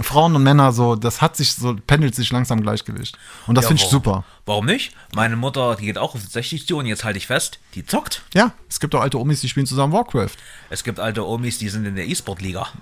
Frauen 0.01 0.35
und 0.37 0.43
Männer 0.43 0.73
so, 0.73 0.97
das 0.97 1.21
hat 1.21 1.37
sich 1.37 1.53
so, 1.53 1.77
pendelt 1.87 2.15
sich 2.15 2.31
langsam 2.31 2.63
gleichgewicht. 2.63 3.19
Und 3.47 3.57
das 3.57 3.65
ja, 3.65 3.69
finde 3.69 3.83
ich 3.83 3.89
super. 3.89 4.25
Warum 4.47 4.67
nicht? 4.67 4.93
Meine 5.15 5.37
Mutter, 5.37 5.77
die 5.77 5.87
geht 5.87 5.99
auch 5.99 6.15
auf 6.15 6.23
60 6.23 6.67
zu 6.67 6.79
und 6.79 6.87
jetzt 6.87 7.05
halte 7.05 7.19
ich 7.19 7.27
fest, 7.27 7.59
die 7.75 7.85
zockt. 7.85 8.23
Ja, 8.35 8.53
es 8.69 8.81
gibt 8.81 8.95
auch 8.95 9.01
alte 9.01 9.19
Omis, 9.19 9.41
die 9.41 9.49
spielen 9.49 9.67
zusammen 9.67 9.93
Warcraft. 9.93 10.37
Es 10.71 10.85
gibt 10.85 11.01
alte 11.01 11.27
Omis, 11.27 11.59
die 11.59 11.69
sind 11.69 11.85
in 11.85 11.97
der 11.97 12.07
E-Sport-Liga. 12.07 12.69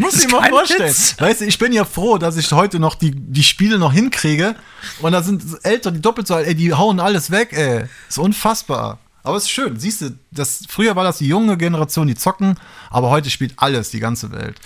Muss 0.00 0.22
ich 0.22 0.30
mal 0.30 0.48
vorstellen. 0.48 0.90
Witz. 0.90 1.16
Weißt 1.18 1.40
du, 1.40 1.46
ich 1.46 1.58
bin 1.58 1.72
ja 1.72 1.84
froh, 1.84 2.18
dass 2.18 2.36
ich 2.36 2.50
heute 2.52 2.78
noch 2.78 2.94
die, 2.94 3.12
die 3.12 3.42
Spiele 3.42 3.78
noch 3.78 3.92
hinkriege. 3.92 4.54
Und 5.00 5.12
da 5.12 5.22
sind 5.22 5.42
Eltern, 5.62 5.94
die 5.94 6.02
doppelt 6.02 6.26
so 6.26 6.34
alt, 6.34 6.46
ey, 6.46 6.54
die 6.54 6.74
hauen 6.74 7.00
alles 7.00 7.30
weg, 7.30 7.52
ey. 7.52 7.84
Ist 8.08 8.18
unfassbar. 8.18 8.98
Aber 9.22 9.36
es 9.36 9.44
ist 9.44 9.50
schön, 9.50 9.78
siehst 9.78 10.00
du, 10.00 10.18
das, 10.30 10.62
früher 10.68 10.96
war 10.96 11.04
das 11.04 11.18
die 11.18 11.28
junge 11.28 11.58
Generation, 11.58 12.06
die 12.06 12.14
zocken, 12.14 12.56
aber 12.88 13.10
heute 13.10 13.28
spielt 13.28 13.52
alles, 13.56 13.90
die 13.90 14.00
ganze 14.00 14.32
Welt. 14.32 14.58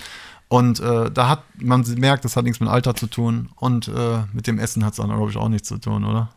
Und 0.47 0.79
äh, 0.79 1.11
da 1.11 1.27
hat 1.27 1.43
man 1.57 1.81
merkt, 1.97 2.23
das 2.23 2.35
hat 2.35 2.43
nichts 2.43 2.59
mit 2.59 2.69
Alter 2.69 2.95
zu 2.95 3.07
tun 3.07 3.49
und 3.55 3.87
äh, 3.87 4.23
mit 4.31 4.47
dem 4.47 4.59
Essen 4.59 4.85
hat 4.85 4.91
es 4.91 4.97
dann, 4.97 5.09
glaube 5.09 5.31
ich, 5.31 5.37
auch 5.37 5.49
nichts 5.49 5.67
zu 5.67 5.77
tun, 5.77 6.05
oder? 6.05 6.29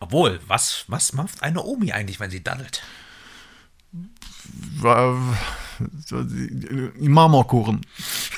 Obwohl, 0.00 0.40
was, 0.46 0.84
was 0.88 1.12
macht 1.12 1.42
eine 1.42 1.62
Omi 1.62 1.92
eigentlich, 1.92 2.20
wenn 2.20 2.30
sie 2.30 2.42
daddelt? 2.42 2.82
Marmorkuchen. 6.98 7.80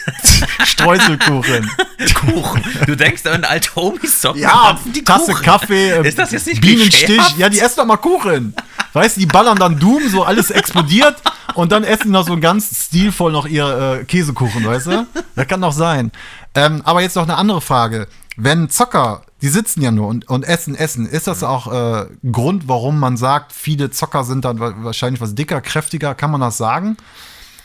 Streuselkuchen. 0.64 1.70
Kuchen. 2.14 2.62
Du 2.86 2.96
denkst 2.96 3.26
an 3.26 3.44
alte 3.44 3.74
Homies 3.76 4.20
zocken, 4.20 4.40
Ja, 4.42 4.78
die 4.94 5.02
Tasse 5.02 5.32
Kuchen. 5.32 5.44
Kaffee, 5.44 5.90
äh, 5.90 6.08
Ist 6.08 6.18
das 6.18 6.32
jetzt 6.32 6.46
nicht 6.46 6.60
Bienenstich. 6.60 7.20
Ja, 7.38 7.48
die 7.48 7.60
essen 7.60 7.76
doch 7.78 7.86
mal 7.86 7.96
Kuchen. 7.96 8.54
Weißt 8.92 9.16
du, 9.16 9.20
die 9.20 9.26
ballern 9.26 9.58
dann 9.58 9.78
Doom, 9.78 10.08
so 10.08 10.24
alles 10.24 10.50
explodiert 10.50 11.16
und 11.54 11.72
dann 11.72 11.84
essen 11.84 12.04
die 12.04 12.10
noch 12.10 12.26
so 12.26 12.38
ganz 12.38 12.86
stilvoll 12.86 13.32
noch 13.32 13.46
ihr 13.46 13.98
äh, 14.00 14.04
Käsekuchen, 14.04 14.64
weißt 14.64 14.86
du? 14.86 15.06
Das 15.34 15.46
kann 15.46 15.60
doch 15.60 15.72
sein. 15.72 16.12
Ähm, 16.54 16.80
aber 16.84 17.02
jetzt 17.02 17.16
noch 17.16 17.24
eine 17.24 17.36
andere 17.36 17.60
Frage. 17.60 18.08
Wenn 18.36 18.68
Zocker, 18.68 19.22
die 19.42 19.48
sitzen 19.48 19.80
ja 19.82 19.90
nur 19.90 20.08
und, 20.08 20.28
und 20.28 20.42
essen, 20.44 20.74
essen, 20.74 21.06
ist 21.06 21.26
das 21.26 21.42
auch 21.42 21.72
äh, 21.72 22.06
Grund, 22.30 22.68
warum 22.68 22.98
man 23.00 23.16
sagt, 23.16 23.52
viele 23.52 23.90
Zocker 23.90 24.24
sind 24.24 24.44
dann 24.44 24.60
wa- 24.60 24.74
wahrscheinlich 24.78 25.20
was 25.20 25.34
dicker, 25.34 25.60
kräftiger? 25.60 26.14
Kann 26.14 26.30
man 26.30 26.40
das 26.42 26.56
sagen? 26.58 26.96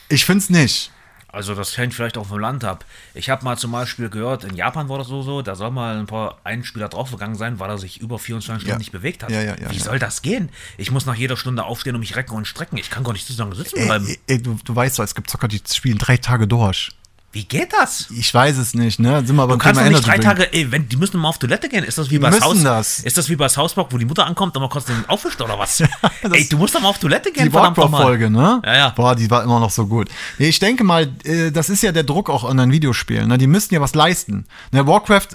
Ich 0.08 0.24
find's 0.24 0.48
nicht. 0.50 0.90
Also 1.28 1.54
das 1.54 1.78
hängt 1.78 1.94
vielleicht 1.94 2.18
auch 2.18 2.26
vom 2.26 2.38
Land 2.40 2.62
ab. 2.62 2.84
Ich 3.14 3.30
habe 3.30 3.42
mal 3.42 3.56
zum 3.56 3.72
Beispiel 3.72 4.10
gehört, 4.10 4.44
in 4.44 4.54
Japan 4.54 4.90
war 4.90 4.98
das 4.98 5.06
so, 5.08 5.22
so 5.22 5.40
da 5.40 5.54
soll 5.56 5.70
mal 5.70 5.96
ein 5.98 6.04
paar 6.06 6.38
ein 6.44 6.62
Spieler 6.62 6.90
draufgegangen 6.90 7.36
sein, 7.36 7.58
weil 7.58 7.70
er 7.70 7.78
sich 7.78 8.00
über 8.02 8.18
24 8.18 8.60
Stunden 8.62 8.70
Ja. 8.70 8.76
nicht 8.78 8.92
bewegt 8.92 9.22
hat. 9.22 9.30
Ja, 9.30 9.40
ja, 9.40 9.54
ja, 9.58 9.70
Wie 9.70 9.78
soll 9.78 9.98
das 9.98 10.20
gehen? 10.20 10.50
Ich 10.76 10.90
muss 10.90 11.06
nach 11.06 11.14
jeder 11.14 11.38
Stunde 11.38 11.64
aufstehen 11.64 11.94
und 11.94 12.00
mich 12.00 12.16
recken 12.16 12.36
und 12.36 12.46
strecken. 12.46 12.76
Ich 12.76 12.90
kann 12.90 13.02
gar 13.02 13.14
nicht 13.14 13.26
so 13.26 13.42
lange 13.42 13.54
sitzen 13.56 13.82
bleiben. 13.86 14.06
ey, 14.08 14.18
ey, 14.26 14.42
du, 14.42 14.58
du 14.62 14.76
weißt 14.76 14.98
doch, 14.98 15.04
es 15.04 15.14
gibt 15.14 15.30
Zocker, 15.30 15.48
die 15.48 15.62
spielen 15.72 15.96
drei 15.96 16.18
Tage 16.18 16.46
durch. 16.46 16.90
Wie 17.34 17.44
geht 17.44 17.72
das? 17.72 18.08
Ich 18.14 18.34
weiß 18.34 18.58
es 18.58 18.74
nicht, 18.74 19.00
ne? 19.00 19.24
Sind 19.26 19.36
wir 19.36 19.46
beim 19.46 19.58
Du 19.58 19.64
kannst 19.64 19.80
Thema 19.80 19.90
nicht 19.90 20.06
drei. 20.06 20.18
Tage, 20.18 20.52
ey, 20.52 20.70
wenn, 20.70 20.86
die 20.86 20.96
müssen 20.98 21.18
mal 21.18 21.30
auf 21.30 21.38
Toilette 21.38 21.70
gehen. 21.70 21.82
Ist 21.82 21.96
das 21.96 22.10
wie 22.10 22.18
bei 22.18 22.30
Haus? 22.30 22.62
das. 22.62 22.98
Ist 23.00 23.16
das 23.16 23.30
wie 23.30 23.36
bei 23.36 23.48
Hausbock, 23.48 23.88
wo 23.90 23.96
die 23.96 24.04
Mutter 24.04 24.26
ankommt 24.26 24.54
und 24.54 24.60
man 24.60 24.68
kurz 24.68 24.84
den 24.84 25.02
aufwischt 25.08 25.40
oder 25.40 25.58
was? 25.58 25.78
das- 26.22 26.32
ey, 26.32 26.46
du 26.46 26.58
musst 26.58 26.74
doch 26.74 26.82
mal 26.82 26.90
auf 26.90 26.98
Toilette 26.98 27.32
gehen, 27.32 27.44
Die 27.46 27.50
verdammt. 27.50 27.78
Warcraft-Folge, 27.78 28.28
ne? 28.28 28.60
Ja, 28.66 28.74
ja. 28.76 28.88
Boah, 28.90 29.16
die 29.16 29.30
war 29.30 29.42
immer 29.44 29.60
noch 29.60 29.70
so 29.70 29.86
gut. 29.86 30.10
Nee, 30.38 30.48
ich 30.48 30.58
denke 30.58 30.84
mal, 30.84 31.10
äh, 31.24 31.50
das 31.50 31.70
ist 31.70 31.82
ja 31.82 31.90
der 31.90 32.04
Druck 32.04 32.28
auch 32.28 32.44
an 32.44 32.58
den 32.58 32.70
Videospielen. 32.70 33.28
Ne? 33.28 33.38
Die 33.38 33.46
müssen 33.46 33.72
ja 33.72 33.80
was 33.80 33.94
leisten. 33.94 34.44
Ne, 34.70 34.86
Warcraft, 34.86 35.28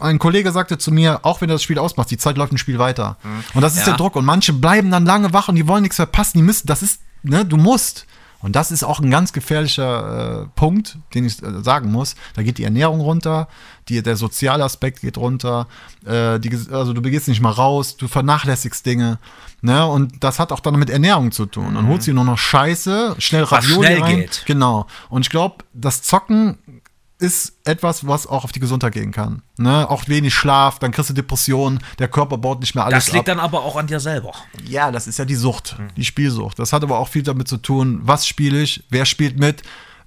ein 0.00 0.18
Kollege 0.18 0.52
sagte 0.52 0.78
zu 0.78 0.90
mir, 0.90 1.20
auch 1.22 1.42
wenn 1.42 1.50
er 1.50 1.56
das 1.56 1.62
Spiel 1.62 1.78
ausmacht, 1.78 2.10
die 2.10 2.16
Zeit 2.16 2.38
läuft 2.38 2.52
ein 2.52 2.58
Spiel 2.58 2.78
weiter. 2.78 3.18
Und 3.52 3.60
das 3.60 3.74
ist 3.74 3.80
Mhm. 3.80 3.86
Ja. 3.88 3.92
der 3.92 3.96
Druck. 3.98 4.16
Und 4.16 4.24
manche 4.24 4.54
bleiben 4.54 4.90
dann 4.90 5.04
lange 5.04 5.34
wach 5.34 5.48
und 5.48 5.56
die 5.56 5.68
wollen 5.68 5.82
nichts 5.82 5.96
verpassen. 5.96 6.38
Die 6.38 6.42
müssen, 6.44 6.66
das 6.66 6.80
ist, 6.82 7.00
ne, 7.22 7.44
du 7.44 7.58
musst. 7.58 8.06
Und 8.42 8.56
das 8.56 8.70
ist 8.72 8.82
auch 8.82 8.98
ein 9.00 9.10
ganz 9.10 9.32
gefährlicher 9.32 10.42
äh, 10.42 10.46
Punkt, 10.56 10.98
den 11.14 11.24
ich 11.24 11.42
äh, 11.42 11.62
sagen 11.62 11.90
muss. 11.92 12.16
Da 12.34 12.42
geht 12.42 12.58
die 12.58 12.64
Ernährung 12.64 13.00
runter, 13.00 13.48
die, 13.88 14.02
der 14.02 14.16
soziale 14.16 14.64
Aspekt 14.64 15.00
geht 15.00 15.16
runter, 15.16 15.68
äh, 16.04 16.38
die, 16.40 16.50
also 16.72 16.92
du 16.92 17.00
begehst 17.00 17.28
nicht 17.28 17.40
mal 17.40 17.50
raus, 17.50 17.96
du 17.96 18.08
vernachlässigst 18.08 18.84
Dinge. 18.84 19.18
Ne? 19.60 19.86
Und 19.86 20.24
das 20.24 20.38
hat 20.40 20.50
auch 20.50 20.60
dann 20.60 20.76
mit 20.78 20.90
Ernährung 20.90 21.30
zu 21.30 21.46
tun. 21.46 21.74
Dann 21.76 21.86
holst 21.86 22.06
du 22.06 22.10
dir 22.10 22.16
nur 22.16 22.24
noch 22.24 22.38
Scheiße, 22.38 23.14
schnell 23.18 23.44
Ravioli 23.44 23.76
Mhm. 23.78 23.84
schnell 23.84 24.00
rein. 24.02 24.16
geht. 24.16 24.42
Genau. 24.46 24.86
Und 25.08 25.22
ich 25.22 25.30
glaube, 25.30 25.64
das 25.72 26.02
Zocken 26.02 26.58
ist 27.22 27.52
etwas, 27.64 28.06
was 28.06 28.26
auch 28.26 28.44
auf 28.44 28.52
die 28.52 28.60
Gesundheit 28.60 28.92
gehen 28.92 29.12
kann. 29.12 29.42
Ne? 29.56 29.88
Auch 29.88 30.08
wenig 30.08 30.34
Schlaf, 30.34 30.78
dann 30.80 30.90
kriegst 30.90 31.10
du 31.10 31.14
Depressionen, 31.14 31.78
der 31.98 32.08
Körper 32.08 32.36
baut 32.36 32.60
nicht 32.60 32.74
mehr 32.74 32.84
alles 32.84 33.06
Das 33.06 33.12
liegt 33.12 33.28
ab. 33.30 33.36
dann 33.36 33.40
aber 33.40 33.62
auch 33.62 33.76
an 33.76 33.86
dir 33.86 34.00
selber. 34.00 34.32
Ja, 34.66 34.90
das 34.90 35.06
ist 35.06 35.18
ja 35.18 35.24
die 35.24 35.36
Sucht, 35.36 35.76
die 35.96 36.04
Spielsucht. 36.04 36.58
Das 36.58 36.72
hat 36.72 36.82
aber 36.82 36.98
auch 36.98 37.08
viel 37.08 37.22
damit 37.22 37.48
zu 37.48 37.56
tun, 37.58 38.00
was 38.02 38.26
spiele 38.26 38.60
ich, 38.60 38.84
wer 38.90 39.04
spielt 39.04 39.38
mit, 39.38 39.62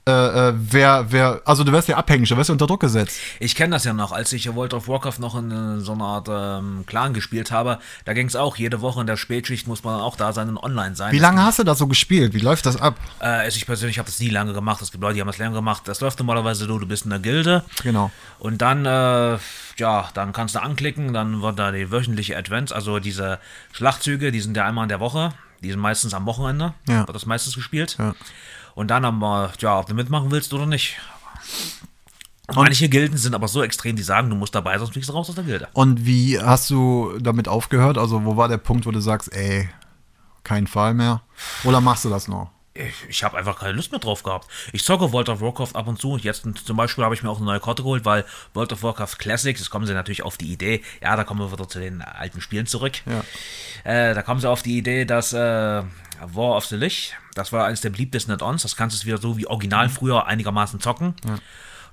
äh, 0.07 0.11
äh, 0.49 0.53
wer, 0.55 1.11
wer, 1.11 1.41
also 1.45 1.63
du 1.63 1.71
wirst 1.71 1.87
ja 1.87 1.97
abhängig, 1.97 2.29
du 2.29 2.37
wirst 2.37 2.49
ja 2.49 2.53
unter 2.53 2.67
Druck 2.67 2.81
gesetzt. 2.81 3.17
Ich 3.39 3.55
kenne 3.55 3.75
das 3.75 3.85
ja 3.85 3.93
noch, 3.93 4.11
als 4.11 4.31
ich 4.33 4.53
World 4.53 4.75
of 4.75 4.87
Warcraft 4.87 5.17
noch 5.19 5.35
in 5.35 5.49
äh, 5.49 5.79
so 5.81 5.93
einer 5.93 6.03
Art 6.05 6.27
ähm, 6.29 6.83
Clan 6.85 7.13
gespielt 7.15 7.49
habe. 7.51 7.79
Da 8.05 8.13
ging 8.13 8.27
es 8.27 8.35
auch, 8.35 8.55
jede 8.57 8.81
Woche 8.81 9.01
in 9.01 9.07
der 9.07 9.17
Spätschicht 9.17 9.67
muss 9.67 9.83
man 9.83 9.99
auch 9.99 10.15
da 10.15 10.31
sein 10.31 10.49
und 10.49 10.57
online 10.57 10.95
sein. 10.95 11.11
Wie 11.11 11.17
lange 11.17 11.43
hast 11.43 11.57
du 11.57 11.63
da 11.63 11.73
so 11.73 11.87
gespielt? 11.87 12.33
Wie 12.35 12.39
läuft 12.39 12.67
das 12.67 12.77
ab? 12.79 12.95
Äh, 13.19 13.25
also 13.25 13.57
ich 13.57 13.65
persönlich 13.65 13.97
habe 13.97 14.05
das 14.07 14.19
nie 14.19 14.29
lange 14.29 14.53
gemacht. 14.53 14.79
Es 14.83 14.91
gibt 14.91 15.01
Leute, 15.01 15.15
die 15.15 15.21
haben 15.21 15.27
das 15.27 15.39
länger 15.39 15.53
gemacht. 15.55 15.81
Das 15.87 16.01
läuft 16.01 16.19
normalerweise 16.19 16.65
so, 16.67 16.77
du 16.77 16.85
bist 16.85 17.05
in 17.05 17.09
der 17.09 17.19
Gilde. 17.19 17.63
Genau. 17.81 18.11
Und 18.37 18.61
dann, 18.61 18.85
äh, 18.85 19.37
ja, 19.77 20.09
dann 20.13 20.33
kannst 20.33 20.53
du 20.53 20.61
anklicken, 20.61 21.13
dann 21.13 21.41
wird 21.41 21.57
da 21.57 21.71
die 21.71 21.89
wöchentliche 21.91 22.37
Advents, 22.37 22.71
also 22.71 22.99
diese 22.99 23.39
Schlachtzüge, 23.71 24.31
die 24.31 24.39
sind 24.41 24.55
ja 24.55 24.65
einmal 24.67 24.83
in 24.83 24.89
der 24.89 24.99
Woche. 24.99 25.31
Die 25.63 25.71
sind 25.71 25.79
meistens 25.79 26.13
am 26.13 26.27
Wochenende, 26.27 26.73
Ja. 26.87 27.07
wird 27.07 27.15
das 27.15 27.25
meistens 27.25 27.55
gespielt. 27.55 27.95
Ja. 27.97 28.13
Und 28.75 28.89
dann 28.89 29.05
haben 29.05 29.19
wir, 29.19 29.51
ja, 29.59 29.79
ob 29.79 29.87
du 29.87 29.95
mitmachen 29.95 30.29
willst 30.31 30.53
oder 30.53 30.65
nicht. 30.65 30.97
Und 32.47 32.57
manche 32.57 32.89
Gilden 32.89 33.17
sind 33.17 33.33
aber 33.33 33.47
so 33.47 33.63
extrem, 33.63 33.95
die 33.95 34.03
sagen, 34.03 34.29
du 34.29 34.35
musst 34.35 34.53
dabei, 34.53 34.77
sonst 34.77 34.91
fliegst 34.91 35.09
du 35.09 35.13
raus 35.13 35.29
aus 35.29 35.35
der 35.35 35.45
Gilde. 35.45 35.67
Und 35.73 36.05
wie 36.05 36.39
hast 36.39 36.69
du 36.69 37.17
damit 37.19 37.47
aufgehört? 37.47 37.97
Also, 37.97 38.23
wo 38.23 38.37
war 38.37 38.47
der 38.47 38.57
Punkt, 38.57 38.85
wo 38.85 38.91
du 38.91 38.99
sagst, 38.99 39.33
ey, 39.33 39.67
kein 40.43 40.67
Fall 40.67 40.93
mehr? 40.93 41.21
Oder 41.63 41.81
machst 41.81 42.05
du 42.05 42.09
das 42.09 42.27
noch? 42.27 42.51
Ich, 42.77 42.93
ich 43.07 43.23
habe 43.23 43.37
einfach 43.37 43.57
keine 43.57 43.71
Lust 43.71 43.91
mehr 43.91 44.01
drauf 44.01 44.21
gehabt. 44.21 44.47
Ich 44.73 44.83
zocke 44.83 45.13
World 45.13 45.29
of 45.29 45.39
Warcraft 45.39 45.75
ab 45.75 45.87
und 45.87 45.97
zu. 45.97 46.17
Jetzt 46.17 46.45
zum 46.65 46.77
Beispiel 46.77 47.05
habe 47.05 47.15
ich 47.15 47.23
mir 47.23 47.29
auch 47.29 47.37
eine 47.37 47.45
neue 47.45 47.61
Karte 47.61 47.83
geholt, 47.83 48.03
weil 48.03 48.25
World 48.53 48.73
of 48.73 48.83
Warcraft 48.83 49.17
Classics, 49.17 49.61
jetzt 49.61 49.69
kommen 49.69 49.87
sie 49.87 49.93
natürlich 49.93 50.23
auf 50.23 50.37
die 50.37 50.51
Idee, 50.51 50.83
ja, 51.01 51.15
da 51.15 51.23
kommen 51.23 51.39
wir 51.39 51.53
wieder 51.53 51.69
zu 51.69 51.79
den 51.79 52.01
alten 52.01 52.41
Spielen 52.41 52.65
zurück. 52.65 52.95
Ja. 53.05 53.23
Äh, 53.89 54.13
da 54.13 54.21
kommen 54.23 54.41
sie 54.41 54.49
auf 54.49 54.61
die 54.61 54.77
Idee, 54.77 55.05
dass 55.05 55.31
äh, 55.31 55.83
War 56.21 56.55
of 56.57 56.65
the 56.65 56.75
Lich, 56.75 57.15
das 57.33 57.51
war 57.51 57.65
eines 57.65 57.81
der 57.81 57.89
beliebtesten 57.89 58.33
Add-ons, 58.33 58.61
das 58.61 58.75
kannst 58.75 59.01
du 59.01 59.05
wieder 59.05 59.17
so 59.17 59.37
wie 59.37 59.47
original 59.47 59.89
früher 59.89 60.25
einigermaßen 60.27 60.79
zocken. 60.79 61.13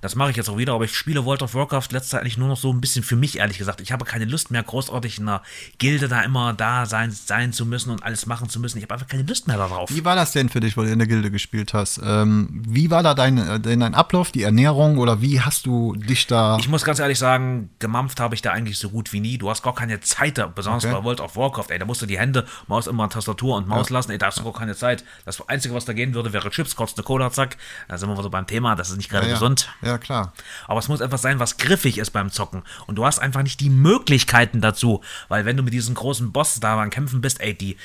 Das 0.02 0.16
mache 0.16 0.30
ich 0.30 0.36
jetzt 0.36 0.50
auch 0.50 0.58
wieder, 0.58 0.74
aber 0.74 0.84
ich 0.84 0.96
spiele 0.96 1.24
World 1.24 1.42
of 1.42 1.54
Warcraft 1.54 1.88
letzte 1.92 2.18
eigentlich 2.18 2.36
nur 2.36 2.48
noch 2.48 2.56
so 2.56 2.72
ein 2.72 2.80
bisschen 2.80 3.04
für 3.04 3.14
mich, 3.14 3.38
ehrlich 3.38 3.56
gesagt. 3.56 3.80
Ich 3.80 3.92
habe 3.92 4.04
keine 4.04 4.24
Lust 4.24 4.50
mehr, 4.50 4.62
großartig 4.62 5.18
in 5.18 5.28
einer 5.28 5.42
Gilde 5.78 6.08
da 6.08 6.22
immer 6.22 6.52
da 6.52 6.86
sein, 6.86 7.12
sein 7.12 7.52
zu 7.52 7.64
müssen 7.64 7.90
und 7.90 8.02
alles 8.02 8.26
machen 8.26 8.48
zu 8.48 8.58
müssen. 8.58 8.78
Ich 8.78 8.84
habe 8.84 8.94
einfach 8.94 9.06
keine 9.06 9.22
Lust 9.22 9.46
mehr 9.46 9.56
darauf. 9.56 9.94
Wie 9.94 10.04
war 10.04 10.16
das 10.16 10.32
denn 10.32 10.48
für 10.48 10.58
dich, 10.58 10.76
wo 10.76 10.82
du 10.82 10.90
in 10.90 10.98
der 10.98 11.06
Gilde 11.06 11.30
gespielt 11.30 11.72
hast? 11.72 12.00
Ähm, 12.04 12.62
wie 12.66 12.90
war 12.90 13.04
da 13.04 13.14
dein, 13.14 13.38
äh, 13.38 13.60
dein 13.60 13.94
Ablauf, 13.94 14.32
die 14.32 14.42
Ernährung 14.42 14.98
oder 14.98 15.22
wie 15.22 15.40
hast 15.40 15.66
du 15.66 15.94
dich 15.94 16.26
da. 16.26 16.56
Ich 16.58 16.68
muss 16.68 16.84
ganz 16.84 16.98
ehrlich 16.98 17.18
sagen, 17.20 17.70
gemampft 17.78 18.18
habe 18.18 18.34
ich 18.34 18.42
da 18.42 18.50
eigentlich 18.50 18.78
so 18.78 18.90
gut 18.90 19.12
wie 19.12 19.20
nie. 19.20 19.38
Du 19.38 19.50
hast 19.50 19.62
gar 19.62 19.74
keine 19.74 20.00
Zeit, 20.00 20.36
da, 20.36 20.48
besonders 20.48 20.84
Okay. 20.84 20.94
bei 20.94 21.04
World 21.04 21.20
of 21.20 21.36
Warcraft, 21.36 21.66
ey, 21.68 21.78
da 21.78 21.84
musst 21.84 22.02
du 22.02 22.06
die 22.06 22.18
Hände, 22.18 22.44
Maus 22.66 22.88
immer 22.88 23.04
an 23.04 23.10
Tastatur 23.10 23.56
und 23.56 23.68
Maus 23.68 23.88
lassen, 23.88 24.10
ey, 24.10 24.18
da 24.18 24.26
hast 24.26 24.40
du 24.40 24.44
gar 24.44 24.52
keine 24.52 24.74
Zeit. 24.74 25.04
Das 25.24 25.48
Einzige, 25.48 25.74
was 25.74 25.84
da 25.84 25.92
gehen 25.92 26.12
würde, 26.12 26.32
wäre 26.32 26.50
Chips, 26.50 26.74
kurz 26.74 26.94
eine 26.94 27.04
Cola, 27.04 27.30
zack. 27.30 27.56
Da 27.86 27.98
sind 27.98 28.08
wir 28.08 28.18
wieder 28.18 28.30
beim 28.30 28.48
Thema, 28.48 28.74
das 28.74 28.90
ist 28.90 28.96
nicht 28.96 29.10
gerade 29.10 29.28
ja, 29.28 29.34
gesund. 29.34 29.68
Ja, 29.80 29.91
klar. 29.98 30.33
Aber 30.66 30.78
es 30.78 30.88
muss 30.88 31.00
etwas 31.00 31.22
sein, 31.22 31.38
was 31.38 31.57
griffig 31.57 31.98
ist 31.98 32.11
beim 32.11 32.31
Zocken. 32.31 32.62
Und 32.87 32.96
du 32.96 33.05
hast 33.05 33.18
einfach 33.18 33.42
nicht 33.42 33.61
die 33.61 33.70
Möglichkeiten 33.70 34.61
dazu. 34.61 35.00
Weil 35.28 35.44
wenn 35.44 35.57
du 35.57 35.62
mit 35.62 35.72
diesen 35.72 35.94
großen 35.94 36.33
Boss 36.33 36.61
da 36.61 36.81
am 36.81 36.90
Kämpfen 36.90 37.20
bist, 37.20 37.40
ey, 37.40 37.55
die, 37.55 37.76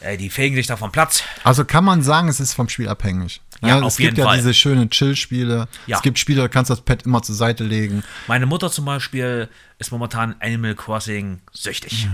ey, 0.00 0.16
die 0.16 0.30
fegen 0.30 0.56
dich 0.56 0.66
da 0.66 0.76
vom 0.76 0.92
Platz. 0.92 1.22
Also 1.44 1.64
kann 1.64 1.84
man 1.84 2.02
sagen, 2.02 2.28
es 2.28 2.40
ist 2.40 2.54
vom 2.54 2.68
Spiel 2.68 2.88
abhängig. 2.88 3.40
Ja, 3.62 3.76
es 3.78 3.82
auf 3.84 3.96
gibt 3.98 4.16
ja 4.16 4.24
Fall. 4.24 4.38
diese 4.38 4.54
schönen 4.54 4.88
Chill-Spiele. 4.88 5.68
Ja. 5.86 5.96
Es 5.98 6.02
gibt 6.02 6.18
Spiele, 6.18 6.40
da 6.40 6.48
kannst 6.48 6.70
du 6.70 6.74
das 6.74 6.82
Pad 6.82 7.02
immer 7.02 7.20
zur 7.22 7.34
Seite 7.34 7.62
legen. 7.62 8.02
Meine 8.26 8.46
Mutter 8.46 8.70
zum 8.70 8.86
Beispiel 8.86 9.50
ist 9.78 9.92
momentan 9.92 10.34
Animal 10.40 10.74
Crossing 10.74 11.40
süchtig. 11.52 12.08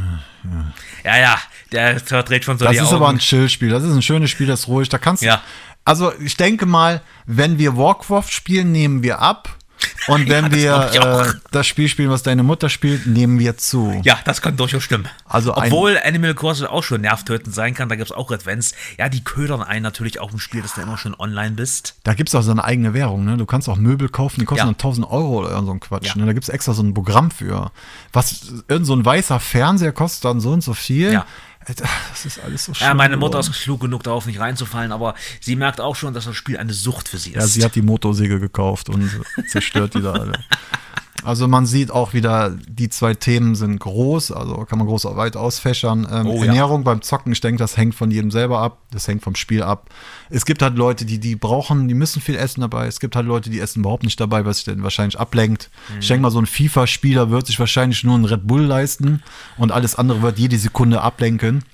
Ja, 1.05 1.17
ja, 1.17 1.39
der 1.71 2.01
verdreht 2.01 2.45
schon 2.45 2.59
so 2.59 2.65
Das 2.65 2.73
die 2.73 2.79
ist 2.79 2.89
Augen. 2.89 2.97
aber 2.97 3.09
ein 3.11 3.19
Chill-Spiel. 3.19 3.69
Das 3.71 3.85
ist 3.85 3.95
ein 3.95 4.03
schönes 4.03 4.31
Spiel, 4.31 4.49
das 4.49 4.61
ist 4.61 4.69
ruhig. 4.69 4.89
Da 4.89 4.99
kannst 4.99 5.23
du. 5.23 5.41
Also 5.87 6.12
ich 6.20 6.37
denke 6.37 6.66
mal, 6.66 7.01
wenn 7.25 7.59
wir 7.59 7.77
Warcraft 7.79 8.29
spielen, 8.29 8.72
nehmen 8.72 9.03
wir 9.03 9.20
ab. 9.20 9.57
Und 10.09 10.29
wenn 10.29 10.46
Ja, 10.57 10.92
wir 10.92 11.27
äh, 11.27 11.33
das 11.53 11.66
Spiel 11.66 11.88
spielen, 11.88 12.11
was 12.11 12.22
deine 12.22 12.42
Mutter 12.42 12.68
spielt, 12.68 13.07
nehmen 13.07 13.38
wir 13.38 13.57
zu. 13.57 14.01
Ja, 14.05 14.18
das 14.25 14.40
kann 14.42 14.57
durchaus 14.57 14.83
stimmen. 14.83 15.07
Also 15.27 15.55
Obwohl 15.57 15.99
Animal 16.05 16.35
Crossing 16.35 16.66
auch 16.66 16.83
schon 16.83 17.03
nervtötend 17.03 17.55
sein 17.55 17.75
kann, 17.75 17.88
da 17.88 17.94
gibt 17.94 18.11
es 18.11 18.16
auch 18.16 18.31
Advents. 18.31 18.72
Ja, 18.99 19.09
die 19.09 19.22
ködern 19.22 19.62
einen 19.62 19.83
natürlich 19.83 20.18
auch 20.18 20.33
im 20.33 20.38
Spiel, 20.38 20.62
dass 20.62 20.75
du 20.75 20.81
immer 20.81 20.99
schon 20.99 21.14
online 21.18 21.53
bist. 21.53 21.94
Da 22.05 22.14
gibt 22.14 22.31
es 22.31 22.35
auch 22.35 22.42
so 22.42 22.51
eine 22.51 22.64
eigene 22.64 22.94
Währung, 22.94 23.25
ne? 23.25 23.37
Du 23.37 23.46
kannst 23.46 23.68
auch 23.68 23.77
Möbel 23.77 24.09
kaufen, 24.09 24.40
die 24.40 24.46
kosten 24.46 24.61
Ja. 24.61 24.64
dann 24.66 24.75
1000 24.75 25.09
Euro 25.11 25.40
oder 25.46 25.62
so 25.62 25.70
ein 25.70 25.81
Quatsch. 25.81 26.07
Ja. 26.09 26.16
Ne? 26.16 26.27
Da 26.27 26.33
gibt 26.33 26.44
es 26.44 26.49
extra 26.49 26.72
so 26.72 26.83
ein 26.83 26.94
Programm 26.94 27.31
für. 27.31 27.70
Was, 28.12 28.53
irgend 28.68 28.87
so 28.87 28.94
ein 28.94 29.05
weißer 29.05 29.38
Fernseher 29.40 29.92
kostet 29.92 30.25
dann 30.25 30.40
so 30.40 30.51
und 30.53 30.62
so 30.64 30.75
viel. 30.75 31.12
Ja. 31.12 31.27
Alter, 31.67 31.85
Das 32.11 32.25
ist 32.25 32.39
alles 32.43 32.65
so 32.65 32.75
schön. 32.75 32.87
Ja, 32.87 32.95
meine 32.95 33.17
Mutter 33.17 33.39
geworden. 33.41 33.53
ist 33.53 33.63
klug 33.63 33.81
genug, 33.81 34.03
darauf 34.03 34.27
nicht 34.27 34.39
reinzufallen, 34.39 34.93
aber 34.93 35.15
sie 35.41 35.57
merkt 35.57 35.81
auch 35.81 35.97
schon, 35.97 36.15
dass 36.15 36.25
das 36.25 36.37
Spiel 36.37 36.57
eine 36.57 36.73
Sucht 36.73 37.09
für 37.09 37.19
sie 37.19 37.31
ist. 37.31 37.37
Ja, 37.37 37.47
sie 37.47 37.65
hat 37.65 37.75
die 37.75 37.83
Motorsäge 37.83 38.41
gekauft 38.41 38.89
und 38.89 39.11
zerstört 39.49 39.95
die 39.95 40.03
da 40.03 40.13
alle. 40.13 40.45
Also 41.27 41.49
man 41.49 41.67
sieht 41.67 41.91
auch 41.91 42.12
wieder, 42.12 42.51
die 42.69 42.89
zwei 42.89 43.12
Themen 43.15 43.55
sind 43.57 43.81
groß, 43.81 44.31
also 44.31 44.55
kann 44.65 44.79
man 44.79 44.87
groß 44.87 45.05
weit 45.17 45.37
ausfächern. 45.37 46.07
Ähm, 46.11 46.27
Oh, 46.27 46.39
ja. 46.39 46.47
Ernährung 46.47 46.85
beim 46.85 47.03
Zocken, 47.03 47.33
ich 47.33 47.41
denke, 47.41 47.59
das 47.59 47.77
hängt 47.77 47.95
von 47.97 48.11
jedem 48.11 48.31
selber 48.31 48.61
ab, 48.61 48.79
das 48.93 49.09
hängt 49.09 49.23
vom 49.25 49.35
Spiel 49.35 49.62
ab. 49.62 49.91
Es 50.31 50.47
gibt 50.47 50.62
halt 50.62 50.77
Leute, 50.77 51.05
die 51.05 51.19
die 51.19 51.35
brauchen, 51.35 51.89
die 51.89 51.95
müssen 51.95 52.23
viel 52.23 52.37
essen 52.37 52.61
dabei. 52.61 52.87
Es 52.87 53.01
gibt 53.01 53.17
halt 53.17 53.27
Leute, 53.27 53.51
die 53.51 53.59
essen 53.61 53.81
überhaupt 53.81 54.05
nicht 54.05 54.21
dabei, 54.21 54.45
was 54.45 54.59
sich 54.59 54.65
denn 54.67 54.83
wahrscheinlich 54.85 55.19
ablenkt. 55.19 55.71
Mhm. 55.93 55.99
Ich 56.01 56.09
denke 56.09 56.23
mal, 56.23 56.31
so 56.31 56.39
ein 56.41 56.47
FIFA-Spieler 56.47 57.31
wird 57.31 57.47
sich 57.49 57.59
wahrscheinlich 57.59 58.05
nur 58.05 58.15
einen 58.15 58.25
Red 58.25 58.47
Bull 58.47 58.62
leisten 58.62 59.23
und 59.59 59.73
alles 59.73 59.97
andere 59.97 60.23
wird 60.23 60.39
jede 60.39 60.59
Sekunde 60.59 61.01
ablenken. 61.03 61.65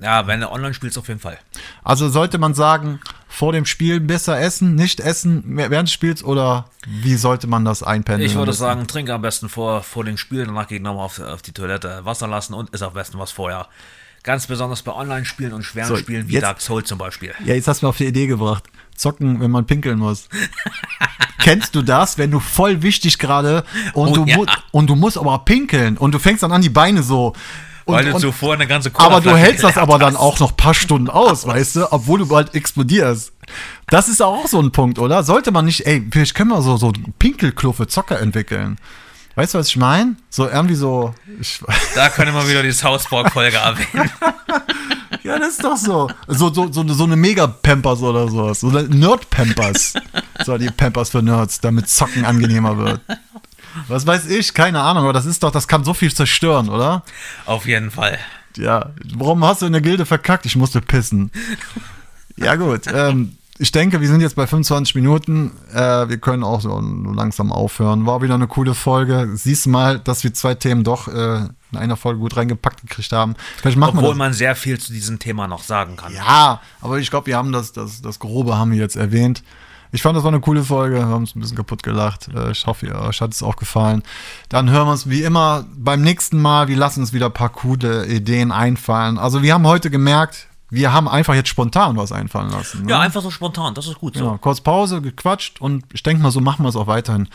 ja, 0.00 0.26
wenn 0.26 0.40
du 0.40 0.50
online 0.50 0.74
spielst, 0.74 0.98
auf 0.98 1.08
jeden 1.08 1.20
Fall. 1.20 1.38
Also 1.84 2.08
sollte 2.08 2.38
man 2.38 2.54
sagen, 2.54 3.00
vor 3.36 3.52
dem 3.52 3.66
Spiel 3.66 4.00
besser 4.00 4.40
essen, 4.40 4.74
nicht 4.76 4.98
essen 4.98 5.42
während 5.46 5.88
des 5.88 5.92
Spiels 5.92 6.24
oder 6.24 6.70
wie 6.86 7.16
sollte 7.16 7.46
man 7.46 7.66
das 7.66 7.82
einpendeln? 7.82 8.30
Ich 8.30 8.34
würde 8.34 8.54
sagen, 8.54 8.86
trinke 8.86 9.12
am 9.12 9.20
besten 9.20 9.50
vor, 9.50 9.82
vor 9.82 10.04
dem 10.04 10.16
Spiel, 10.16 10.46
danach 10.46 10.68
geht 10.68 10.82
nochmal 10.82 11.04
auf, 11.04 11.20
auf 11.20 11.42
die 11.42 11.52
Toilette 11.52 12.00
Wasser 12.04 12.28
lassen 12.28 12.54
und 12.54 12.70
ist 12.70 12.82
am 12.82 12.94
besten 12.94 13.18
was 13.18 13.32
vorher. 13.32 13.68
Ganz 14.22 14.46
besonders 14.46 14.80
bei 14.80 14.92
Online-Spielen 14.92 15.52
und 15.52 15.64
schweren 15.64 15.86
So, 15.88 15.96
Spielen 15.98 16.28
wie 16.28 16.32
jetzt- 16.32 16.44
Dark 16.44 16.62
Souls 16.62 16.88
zum 16.88 16.96
Beispiel. 16.96 17.34
Ja, 17.44 17.52
jetzt 17.54 17.68
hast 17.68 17.82
du 17.82 17.86
mir 17.86 17.90
auf 17.90 17.98
die 17.98 18.06
Idee 18.06 18.26
gebracht. 18.26 18.64
Zocken, 18.96 19.38
wenn 19.40 19.50
man 19.50 19.66
pinkeln 19.66 19.98
muss. 19.98 20.30
Kennst 21.38 21.74
du 21.74 21.82
das, 21.82 22.16
wenn 22.16 22.30
du 22.30 22.40
voll 22.40 22.80
wichtig 22.82 23.18
gerade 23.18 23.64
und, 23.92 24.08
Oh, 24.08 24.14
du 24.14 24.24
ja. 24.24 24.38
und 24.72 24.88
du 24.88 24.96
musst 24.96 25.18
aber 25.18 25.38
pinkeln 25.40 25.98
und 25.98 26.12
du 26.12 26.18
fängst 26.18 26.42
dann 26.42 26.52
an, 26.52 26.62
die 26.62 26.70
Beine 26.70 27.02
so. 27.02 27.34
Und, 27.86 27.94
Weil 27.94 28.04
du 28.04 28.14
und, 28.14 28.20
zuvor 28.20 28.54
eine 28.54 28.66
ganze 28.66 28.90
aber 28.94 29.20
du 29.20 29.36
hältst 29.36 29.62
das 29.62 29.78
aber 29.78 30.00
dann 30.00 30.16
auch 30.16 30.40
noch 30.40 30.50
ein 30.50 30.56
paar 30.56 30.74
Stunden 30.74 31.08
aus, 31.08 31.46
weißt 31.46 31.76
du, 31.76 31.92
obwohl 31.92 32.18
du 32.18 32.26
bald 32.26 32.52
explodierst. 32.52 33.32
Das 33.86 34.08
ist 34.08 34.20
auch 34.20 34.48
so 34.48 34.60
ein 34.60 34.72
Punkt, 34.72 34.98
oder? 34.98 35.22
Sollte 35.22 35.52
man 35.52 35.64
nicht, 35.66 35.86
ey, 35.86 36.04
vielleicht 36.10 36.34
können 36.34 36.50
wir 36.50 36.62
so, 36.62 36.76
so 36.76 36.92
Pinkelklo 37.20 37.72
für 37.72 37.86
Zocker 37.86 38.20
entwickeln. 38.20 38.76
Weißt 39.36 39.54
du, 39.54 39.58
was 39.58 39.68
ich 39.68 39.76
meine? 39.76 40.16
So 40.30 40.48
irgendwie 40.48 40.74
so. 40.74 41.14
Ich, 41.40 41.60
Da 41.94 42.08
können 42.08 42.34
wir 42.34 42.48
wieder 42.48 42.64
die 42.64 42.72
South 42.72 43.04
Park-Folge 43.04 43.58
erwähnen. 43.58 44.10
ja, 45.22 45.38
das 45.38 45.50
ist 45.50 45.62
doch 45.62 45.76
so. 45.76 46.10
So, 46.26 46.52
so, 46.52 46.72
so, 46.72 46.88
so 46.88 47.04
eine 47.04 47.16
Mega-Pampers 47.16 48.00
oder 48.02 48.28
sowas. 48.28 48.60
So 48.60 48.70
eine 48.70 48.84
Nerd-Pampers. 48.84 49.94
So 50.44 50.58
die 50.58 50.70
Pampers 50.70 51.10
für 51.10 51.22
Nerds, 51.22 51.60
damit 51.60 51.88
Zocken 51.88 52.24
angenehmer 52.24 52.78
wird. 52.78 53.00
Was 53.88 54.06
weiß 54.06 54.26
ich, 54.26 54.54
keine 54.54 54.80
Ahnung, 54.80 55.04
aber 55.04 55.12
das 55.12 55.26
ist 55.26 55.42
doch, 55.42 55.50
das 55.50 55.68
kann 55.68 55.84
so 55.84 55.94
viel 55.94 56.12
zerstören, 56.12 56.68
oder? 56.68 57.02
Auf 57.44 57.66
jeden 57.66 57.90
Fall. 57.90 58.18
Ja, 58.56 58.90
warum 59.14 59.44
hast 59.44 59.62
du 59.62 59.66
in 59.66 59.72
der 59.72 59.82
Gilde 59.82 60.06
verkackt? 60.06 60.46
Ich 60.46 60.56
musste 60.56 60.80
pissen. 60.80 61.30
Ja, 62.36 62.56
gut. 62.56 62.82
Ähm, 62.92 63.36
ich 63.58 63.72
denke, 63.72 64.00
wir 64.02 64.08
sind 64.08 64.20
jetzt 64.20 64.36
bei 64.36 64.46
25 64.46 64.94
Minuten. 64.96 65.52
Äh, 65.72 66.08
wir 66.08 66.18
können 66.18 66.44
auch 66.44 66.60
so 66.60 66.78
langsam 66.78 67.52
aufhören. 67.52 68.04
War 68.04 68.20
wieder 68.20 68.34
eine 68.34 68.48
coole 68.48 68.74
Folge. 68.74 69.30
Siehst 69.34 69.66
mal, 69.66 69.98
dass 69.98 70.24
wir 70.24 70.34
zwei 70.34 70.54
Themen 70.54 70.84
doch 70.84 71.08
äh, 71.08 71.48
in 71.72 71.78
einer 71.78 71.96
Folge 71.96 72.20
gut 72.20 72.36
reingepackt 72.36 72.82
gekriegt 72.82 73.12
haben. 73.12 73.34
Vielleicht 73.56 73.78
machen 73.78 73.98
Obwohl 73.98 74.14
man 74.14 74.34
sehr 74.34 74.56
viel 74.56 74.78
zu 74.78 74.92
diesem 74.92 75.18
Thema 75.18 75.46
noch 75.48 75.62
sagen 75.62 75.96
kann. 75.96 76.12
Ja, 76.12 76.60
aber 76.82 76.98
ich 76.98 77.08
glaube, 77.08 77.28
wir 77.28 77.36
haben 77.36 77.52
das, 77.52 77.72
das, 77.72 78.02
das 78.02 78.18
Grobe 78.18 78.58
haben 78.58 78.72
wir 78.72 78.78
jetzt 78.78 78.96
erwähnt. 78.96 79.42
Ich 79.96 80.02
fand, 80.02 80.14
das 80.14 80.24
war 80.24 80.30
eine 80.30 80.40
coole 80.42 80.62
Folge. 80.62 80.96
Wir 80.96 81.06
haben 81.06 81.22
uns 81.22 81.34
ein 81.34 81.40
bisschen 81.40 81.56
kaputt 81.56 81.82
gelacht. 81.82 82.28
Äh, 82.28 82.50
Ich 82.50 82.66
hoffe, 82.66 82.94
euch 82.94 83.22
hat 83.22 83.32
es 83.32 83.42
auch 83.42 83.56
gefallen. 83.56 84.02
Dann 84.50 84.68
hören 84.68 84.86
wir 84.88 84.92
uns 84.92 85.08
wie 85.08 85.22
immer 85.22 85.64
beim 85.74 86.02
nächsten 86.02 86.38
Mal. 86.38 86.68
Wir 86.68 86.76
lassen 86.76 87.00
uns 87.00 87.14
wieder 87.14 87.26
ein 87.26 87.32
paar 87.32 87.48
coole 87.48 88.04
Ideen 88.04 88.52
einfallen. 88.52 89.16
Also, 89.16 89.42
wir 89.42 89.54
haben 89.54 89.66
heute 89.66 89.88
gemerkt, 89.88 90.48
wir 90.68 90.92
haben 90.92 91.08
einfach 91.08 91.34
jetzt 91.34 91.48
spontan 91.48 91.96
was 91.96 92.10
einfallen 92.10 92.50
lassen. 92.50 92.84
Ne? 92.84 92.90
Ja, 92.90 93.00
einfach 93.00 93.22
so 93.22 93.30
spontan, 93.30 93.74
das 93.74 93.86
ist 93.86 93.98
gut 93.98 94.14
so. 94.14 94.24
Genau, 94.24 94.38
kurz 94.38 94.60
Pause, 94.60 95.00
gequatscht 95.00 95.60
und 95.60 95.84
ich 95.92 96.02
denke 96.02 96.22
mal, 96.22 96.32
so 96.32 96.40
machen 96.40 96.64
wir 96.64 96.68
es 96.68 96.76
auch 96.76 96.88
weiterhin. 96.88 97.28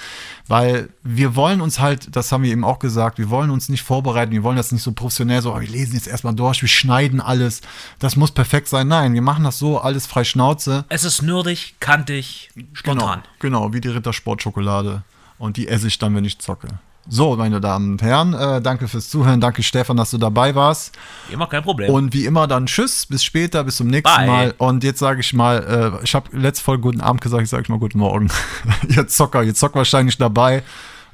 Weil 0.48 0.90
wir 1.04 1.36
wollen 1.36 1.62
uns 1.62 1.80
halt, 1.80 2.14
das 2.16 2.32
haben 2.32 2.44
wir 2.44 2.52
eben 2.52 2.66
auch 2.66 2.80
gesagt, 2.80 3.20
wir 3.20 3.30
wollen 3.30 3.50
uns 3.50 3.70
nicht 3.70 3.84
vorbereiten, 3.84 4.32
wir 4.34 4.44
wollen 4.44 4.58
das 4.58 4.72
nicht 4.72 4.84
so 4.84 4.92
professionell 4.92 5.42
so, 5.42 5.54
oh, 5.54 5.62
wir 5.62 5.68
lesen 5.68 5.96
jetzt 5.96 6.08
erstmal 6.08 6.36
durch, 6.36 6.62
wir 6.62 6.70
schneiden 6.70 7.22
alles, 7.22 7.62
das 8.00 8.18
muss 8.18 8.32
perfekt 8.32 8.68
sein. 8.68 8.88
Nein, 8.90 9.14
wir 9.14 9.22
machen 9.22 9.46
das 9.46 9.58
so, 9.58 9.80
alles 9.80 10.08
frei 10.08 10.26
Schnauze. 10.26 10.84
Es 10.90 11.06
ist 11.06 11.22
nerdig, 11.22 11.76
kantig, 11.80 12.50
spontan. 12.74 13.24
Genau, 13.40 13.62
genau, 13.62 13.74
wie 13.74 13.80
die 13.80 13.90
Rittersportschokolade. 13.90 15.04
Und 15.38 15.58
die 15.58 15.70
esse 15.70 15.88
ich 15.88 15.98
dann, 15.98 16.16
wenn 16.16 16.26
ich 16.26 16.40
zocke. 16.40 16.68
So, 17.10 17.36
meine 17.36 17.60
Damen 17.60 17.94
und 17.94 18.02
Herren, 18.02 18.34
äh, 18.34 18.62
danke 18.62 18.88
fürs 18.88 19.10
Zuhören, 19.10 19.42
danke 19.42 19.64
Stefan, 19.64 19.98
dass 19.98 20.12
du 20.12 20.18
dabei 20.18 20.54
warst. 20.56 20.96
Immer 21.32 21.48
kein 21.48 21.64
Problem. 21.64 21.92
Und 21.92 22.14
wie 22.14 22.26
immer 22.26 22.48
dann 22.48 22.68
Tschüss, 22.68 23.06
bis 23.06 23.24
später, 23.24 23.64
bis 23.64 23.78
zum 23.78 23.88
nächsten 23.88 24.16
Bye. 24.16 24.28
Mal. 24.28 24.54
Und 24.58 24.84
jetzt 24.84 25.00
sage 25.00 25.20
ich 25.20 25.34
mal, 25.34 25.98
äh, 26.00 26.04
ich 26.04 26.14
habe 26.14 26.36
letzte 26.38 26.64
Folge 26.64 26.84
guten 26.84 27.02
Abend 27.02 27.22
gesagt, 27.22 27.44
ich 27.44 27.50
sage 27.50 27.72
mal 27.72 27.80
guten 27.80 28.00
Morgen. 28.00 28.30
ihr 28.88 29.08
Zocker, 29.08 29.44
ihr 29.44 29.56
zockt 29.56 29.76
wahrscheinlich 29.76 30.18
dabei 30.18 30.64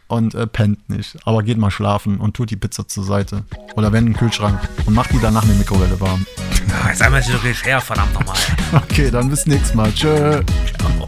und 0.07 0.35
äh, 0.35 0.47
pennt 0.47 0.89
nicht. 0.89 1.17
Aber 1.25 1.43
geht 1.43 1.57
mal 1.57 1.71
schlafen 1.71 2.17
und 2.17 2.35
tut 2.35 2.49
die 2.51 2.55
Pizza 2.55 2.87
zur 2.87 3.03
Seite. 3.03 3.43
Oder 3.75 3.91
wenn 3.91 4.07
in 4.07 4.13
den 4.13 4.19
Kühlschrank 4.19 4.59
und 4.85 4.93
macht 4.93 5.11
die 5.13 5.19
danach 5.19 5.43
in 5.43 5.51
die 5.51 5.57
Mikrowelle 5.57 5.99
warm. 5.99 6.25
Jetzt 6.87 7.01
einmal 7.01 7.21
sie 7.21 7.31
doch 7.31 7.43
her, 7.43 7.81
verdammt 7.81 8.13
nochmal. 8.13 8.37
Okay, 8.73 9.09
dann 9.09 9.29
bis 9.29 9.45
nächstes 9.45 9.73
Mal. 9.73 9.91
Tschö. 9.93 10.41
Ciao. 10.77 11.07